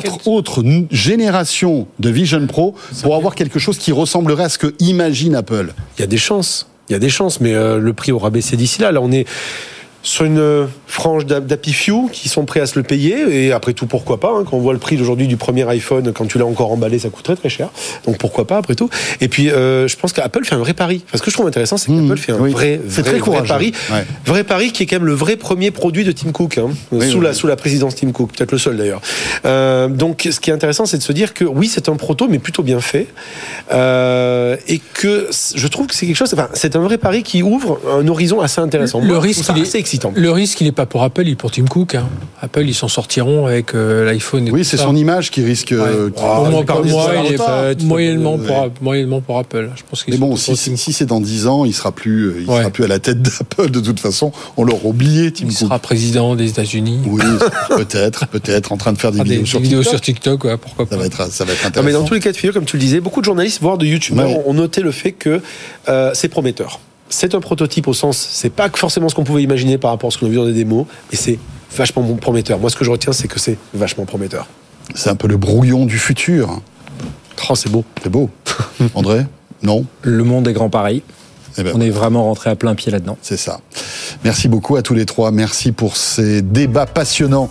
quatre 0.00 0.28
autres 0.28 0.64
générations 0.90 1.86
de 1.98 2.10
Vision 2.10 2.46
Pro 2.46 2.74
pour 3.02 3.14
avoir 3.14 3.34
quelque 3.34 3.58
chose 3.58 3.78
qui 3.78 3.92
ressemblerait 3.92 4.44
à 4.44 4.48
ce 4.48 4.58
que 4.58 4.74
imagine 4.78 5.34
Apple. 5.34 5.74
Il 5.98 6.00
y 6.00 6.04
a 6.04 6.06
des 6.06 6.18
chances. 6.18 6.68
Il 6.88 6.92
y 6.92 6.96
a 6.96 6.98
des 6.98 7.08
chances, 7.08 7.40
mais 7.40 7.54
euh, 7.54 7.78
le 7.78 7.92
prix 7.92 8.12
aura 8.12 8.30
baissé 8.30 8.56
d'ici 8.56 8.80
là. 8.80 8.92
Là, 8.92 9.00
on 9.00 9.12
est 9.12 9.26
sur 10.02 10.24
une 10.24 10.68
frange 10.86 11.26
d'Happy 11.26 11.72
Few 11.72 12.08
qui 12.12 12.28
sont 12.28 12.44
prêts 12.44 12.60
à 12.60 12.66
se 12.66 12.78
le 12.78 12.82
payer. 12.82 13.46
Et 13.46 13.52
après 13.52 13.72
tout, 13.72 13.86
pourquoi 13.86 14.20
pas 14.20 14.28
hein, 14.28 14.44
Quand 14.48 14.56
on 14.56 14.60
voit 14.60 14.72
le 14.72 14.78
prix 14.78 14.96
d'aujourd'hui 14.96 15.26
du 15.26 15.36
premier 15.36 15.66
iPhone, 15.68 16.12
quand 16.12 16.26
tu 16.26 16.38
l'as 16.38 16.46
encore 16.46 16.72
emballé, 16.72 16.98
ça 16.98 17.08
coûte 17.08 17.24
très 17.24 17.36
très 17.36 17.48
cher. 17.48 17.70
Donc 18.06 18.18
pourquoi 18.18 18.46
pas 18.46 18.56
après 18.58 18.74
tout 18.74 18.90
Et 19.20 19.28
puis, 19.28 19.50
euh, 19.50 19.88
je 19.88 19.96
pense 19.96 20.12
qu'Apple 20.12 20.44
fait 20.44 20.54
un 20.54 20.58
vrai 20.58 20.74
pari. 20.74 21.04
Parce 21.10 21.22
que 21.22 21.30
je 21.30 21.36
trouve 21.36 21.46
intéressant, 21.46 21.76
c'est 21.76 21.86
qu'Apple 21.86 22.02
mmh, 22.02 22.16
fait 22.16 22.32
un 22.32 22.36
vrai, 22.36 22.80
vrai, 22.84 23.02
très 23.02 23.18
vrai 23.18 23.42
pari. 23.42 23.72
Vrai 24.26 24.44
pari 24.44 24.72
qui 24.72 24.82
est 24.82 24.86
quand 24.86 24.96
même 24.96 25.06
le 25.06 25.14
vrai 25.14 25.36
premier 25.36 25.70
produit 25.70 26.04
de 26.04 26.12
Tim 26.12 26.32
Cook, 26.32 26.58
hein, 26.58 26.70
sous, 27.00 27.20
La, 27.20 27.32
sous 27.32 27.46
la 27.46 27.56
présidence 27.56 27.94
Tim 27.94 28.10
Cook, 28.12 28.32
peut-être 28.36 28.52
le 28.52 28.58
seul 28.58 28.76
d'ailleurs. 28.76 29.00
Euh, 29.44 29.88
donc 29.88 30.28
ce 30.30 30.40
qui 30.40 30.50
est 30.50 30.52
intéressant, 30.52 30.86
c'est 30.86 30.98
de 30.98 31.02
se 31.02 31.12
dire 31.12 31.34
que 31.34 31.44
oui, 31.44 31.68
c'est 31.68 31.88
un 31.88 31.96
proto, 31.96 32.28
mais 32.28 32.38
plutôt 32.38 32.62
bien 32.62 32.80
fait. 32.80 33.06
Euh, 33.72 34.56
et 34.68 34.80
que 34.94 35.28
je 35.54 35.66
trouve 35.68 35.86
que 35.86 35.94
c'est 35.94 36.06
quelque 36.06 36.16
chose, 36.16 36.32
enfin, 36.34 36.48
c'est 36.54 36.76
un 36.76 36.80
vrai 36.80 36.98
pari 36.98 37.22
qui 37.22 37.42
ouvre 37.42 37.80
un 37.90 38.06
horizon 38.08 38.40
assez 38.40 38.60
intéressant. 38.60 39.00
Le 39.00 39.18
risque, 39.18 39.44
excitant. 39.92 40.12
Le 40.14 40.30
risque, 40.30 40.60
il 40.60 40.64
n'est 40.64 40.72
pas 40.72 40.86
pour 40.86 41.02
Apple, 41.02 41.22
il 41.26 41.32
est 41.32 41.36
pour 41.36 41.50
Tim 41.50 41.66
Cook. 41.66 41.94
Hein. 41.94 42.08
Apple, 42.40 42.64
ils 42.66 42.74
s'en 42.74 42.88
sortiront 42.88 43.46
avec 43.46 43.74
euh, 43.74 44.04
l'iPhone. 44.04 44.48
Oui, 44.50 44.64
c'est 44.64 44.76
son 44.76 44.96
image 44.96 45.30
qui 45.30 45.42
risque. 45.42 45.72
Euh, 45.72 46.10
pour 46.10 46.48
moi, 46.48 46.64
il 47.24 47.34
est 47.34 47.82
moyennement, 47.84 48.38
pour, 48.38 48.70
moyennement 48.80 49.20
pour 49.20 49.38
Apple. 49.38 49.70
Je 49.76 49.82
pense 49.88 50.04
Mais 50.08 50.16
bon, 50.16 50.36
si, 50.36 50.56
si 50.56 50.92
c'est 50.92 51.06
dans 51.06 51.20
10 51.20 51.46
ans, 51.46 51.64
il 51.64 51.74
sera 51.74 51.92
plus, 51.92 52.34
il 52.40 52.46
sera 52.46 52.70
plus 52.70 52.84
à 52.84 52.88
la 52.88 52.98
tête 52.98 53.22
d'Apple 53.22 53.70
de 53.70 53.80
toute 53.80 54.00
façon. 54.00 54.32
On 54.56 54.64
l'aura 54.64 54.86
oublié, 54.86 55.32
Tim 55.32 55.44
il 55.44 55.48
Cook. 55.48 55.60
Il 55.60 55.66
sera 55.66 55.78
président 55.78 56.34
des 56.34 56.48
États-Unis. 56.48 57.00
Oui, 57.06 57.22
peut-être, 57.68 58.26
peut-être, 58.28 58.72
en 58.72 58.76
train 58.76 58.92
de 58.92 58.98
faire 58.98 59.12
des, 59.12 59.20
ah, 59.20 59.24
vidéos, 59.24 59.46
sur 59.46 59.60
vidéos 59.60 59.80
TikTok. 59.80 59.92
sur 59.92 60.00
TikTok. 60.00 60.44
Ouais, 60.44 60.56
pourquoi 60.56 60.86
pas. 60.86 60.96
Ça 60.96 61.00
va 61.00 61.06
être, 61.06 61.32
ça 61.32 61.44
va 61.44 61.52
être 61.52 61.66
intéressant. 61.66 61.86
mais 61.86 61.92
dans 61.92 62.04
tous 62.04 62.14
les 62.14 62.20
cas 62.20 62.32
de 62.32 62.36
figure, 62.36 62.54
comme 62.54 62.64
tu 62.64 62.76
le 62.76 62.82
disais, 62.82 63.00
beaucoup 63.00 63.20
de 63.20 63.24
journalistes, 63.24 63.60
voire 63.60 63.78
de 63.78 63.86
YouTubeurs, 63.86 64.46
ont 64.46 64.54
noté 64.54 64.80
le 64.80 64.92
fait 64.92 65.12
que 65.12 65.40
euh, 65.88 66.10
c'est 66.14 66.28
prometteur 66.28 66.80
c'est 67.12 67.34
un 67.34 67.40
prototype 67.40 67.88
au 67.88 67.92
sens, 67.92 68.16
c'est 68.16 68.50
pas 68.50 68.70
forcément 68.74 69.08
ce 69.08 69.14
qu'on 69.14 69.24
pouvait 69.24 69.42
imaginer 69.42 69.76
par 69.76 69.90
rapport 69.90 70.08
à 70.08 70.10
ce 70.10 70.18
qu'on 70.18 70.26
a 70.26 70.30
vu 70.30 70.36
dans 70.36 70.46
des 70.46 70.54
démos, 70.54 70.86
mais 71.10 71.18
c'est 71.18 71.38
vachement 71.76 72.02
prometteur. 72.16 72.58
Moi, 72.58 72.70
ce 72.70 72.76
que 72.76 72.84
je 72.84 72.90
retiens, 72.90 73.12
c'est 73.12 73.28
que 73.28 73.38
c'est 73.38 73.58
vachement 73.74 74.06
prometteur. 74.06 74.46
C'est 74.94 75.10
un 75.10 75.14
peu 75.14 75.28
le 75.28 75.36
brouillon 75.36 75.84
du 75.84 75.98
futur. 75.98 76.60
Oh, 77.50 77.54
c'est 77.54 77.70
beau. 77.70 77.84
C'est 78.02 78.08
beau. 78.08 78.30
André 78.94 79.26
Non 79.62 79.84
Le 80.02 80.24
monde 80.24 80.48
est 80.48 80.52
grand 80.54 80.70
pareil. 80.70 81.02
Eh 81.58 81.62
ben, 81.62 81.72
On 81.74 81.80
est 81.80 81.90
vraiment 81.90 82.24
rentré 82.24 82.50
à 82.50 82.56
plein 82.56 82.74
pied 82.74 82.90
là-dedans. 82.92 83.18
C'est 83.22 83.36
ça. 83.36 83.60
Merci 84.24 84.48
beaucoup 84.48 84.76
à 84.76 84.82
tous 84.82 84.94
les 84.94 85.06
trois. 85.06 85.30
Merci 85.30 85.72
pour 85.72 85.96
ces 85.96 86.42
débats 86.42 86.86
passionnants. 86.86 87.50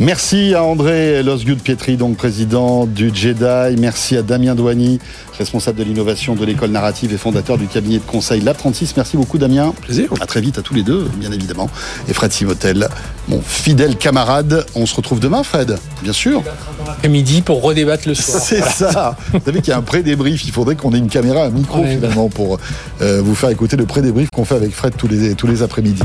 Merci 0.00 0.54
à 0.54 0.62
André 0.62 1.22
Losgood 1.22 1.60
Pietri, 1.60 1.96
donc 1.96 2.16
président 2.16 2.86
du 2.86 3.10
JEDI. 3.12 3.76
Merci 3.78 4.16
à 4.16 4.22
Damien 4.22 4.54
Douany, 4.54 5.00
responsable 5.36 5.78
de 5.78 5.84
l'innovation 5.84 6.34
de 6.34 6.44
l'école 6.44 6.70
narrative 6.70 7.12
et 7.12 7.18
fondateur 7.18 7.58
du 7.58 7.66
cabinet 7.66 7.98
de 7.98 8.04
conseil 8.04 8.40
Lab 8.40 8.56
36. 8.56 8.94
Merci 8.96 9.16
beaucoup 9.16 9.38
Damien. 9.38 9.74
Plaisir. 9.82 10.08
À 10.20 10.26
très 10.26 10.40
vite 10.40 10.58
à 10.58 10.62
tous 10.62 10.74
les 10.74 10.82
deux, 10.82 11.08
bien 11.16 11.32
évidemment. 11.32 11.68
Et 12.08 12.12
Fred 12.12 12.32
Simotel, 12.32 12.88
mon 13.28 13.40
fidèle 13.42 13.96
camarade. 13.96 14.64
On 14.74 14.86
se 14.86 14.94
retrouve 14.94 15.20
demain, 15.20 15.42
Fred, 15.42 15.76
bien 16.02 16.12
sûr. 16.12 16.42
Après-midi 16.86 17.42
pour 17.42 17.62
redébattre 17.62 18.08
le 18.08 18.14
soir. 18.14 18.40
C'est 18.42 18.62
ça. 18.64 19.16
Vous 19.32 19.40
savez 19.44 19.60
qu'il 19.60 19.70
y 19.70 19.74
a 19.74 19.78
un 19.78 19.82
pré-débrief. 19.82 20.44
Il 20.44 20.52
faudrait 20.52 20.76
qu'on 20.76 20.94
ait 20.94 20.98
une 20.98 21.08
caméra, 21.08 21.44
un 21.44 21.50
micro 21.50 21.84
finalement 21.84 22.28
pour 22.28 22.58
euh, 23.02 23.20
vous 23.28 23.34
faire 23.34 23.50
écouter 23.50 23.76
le 23.76 23.84
pré-débrief 23.84 24.30
qu'on 24.30 24.44
fait 24.44 24.54
avec 24.54 24.72
Fred 24.72 24.96
tous 24.96 25.06
les, 25.06 25.34
tous 25.34 25.46
les 25.46 25.62
après-midi. 25.62 26.02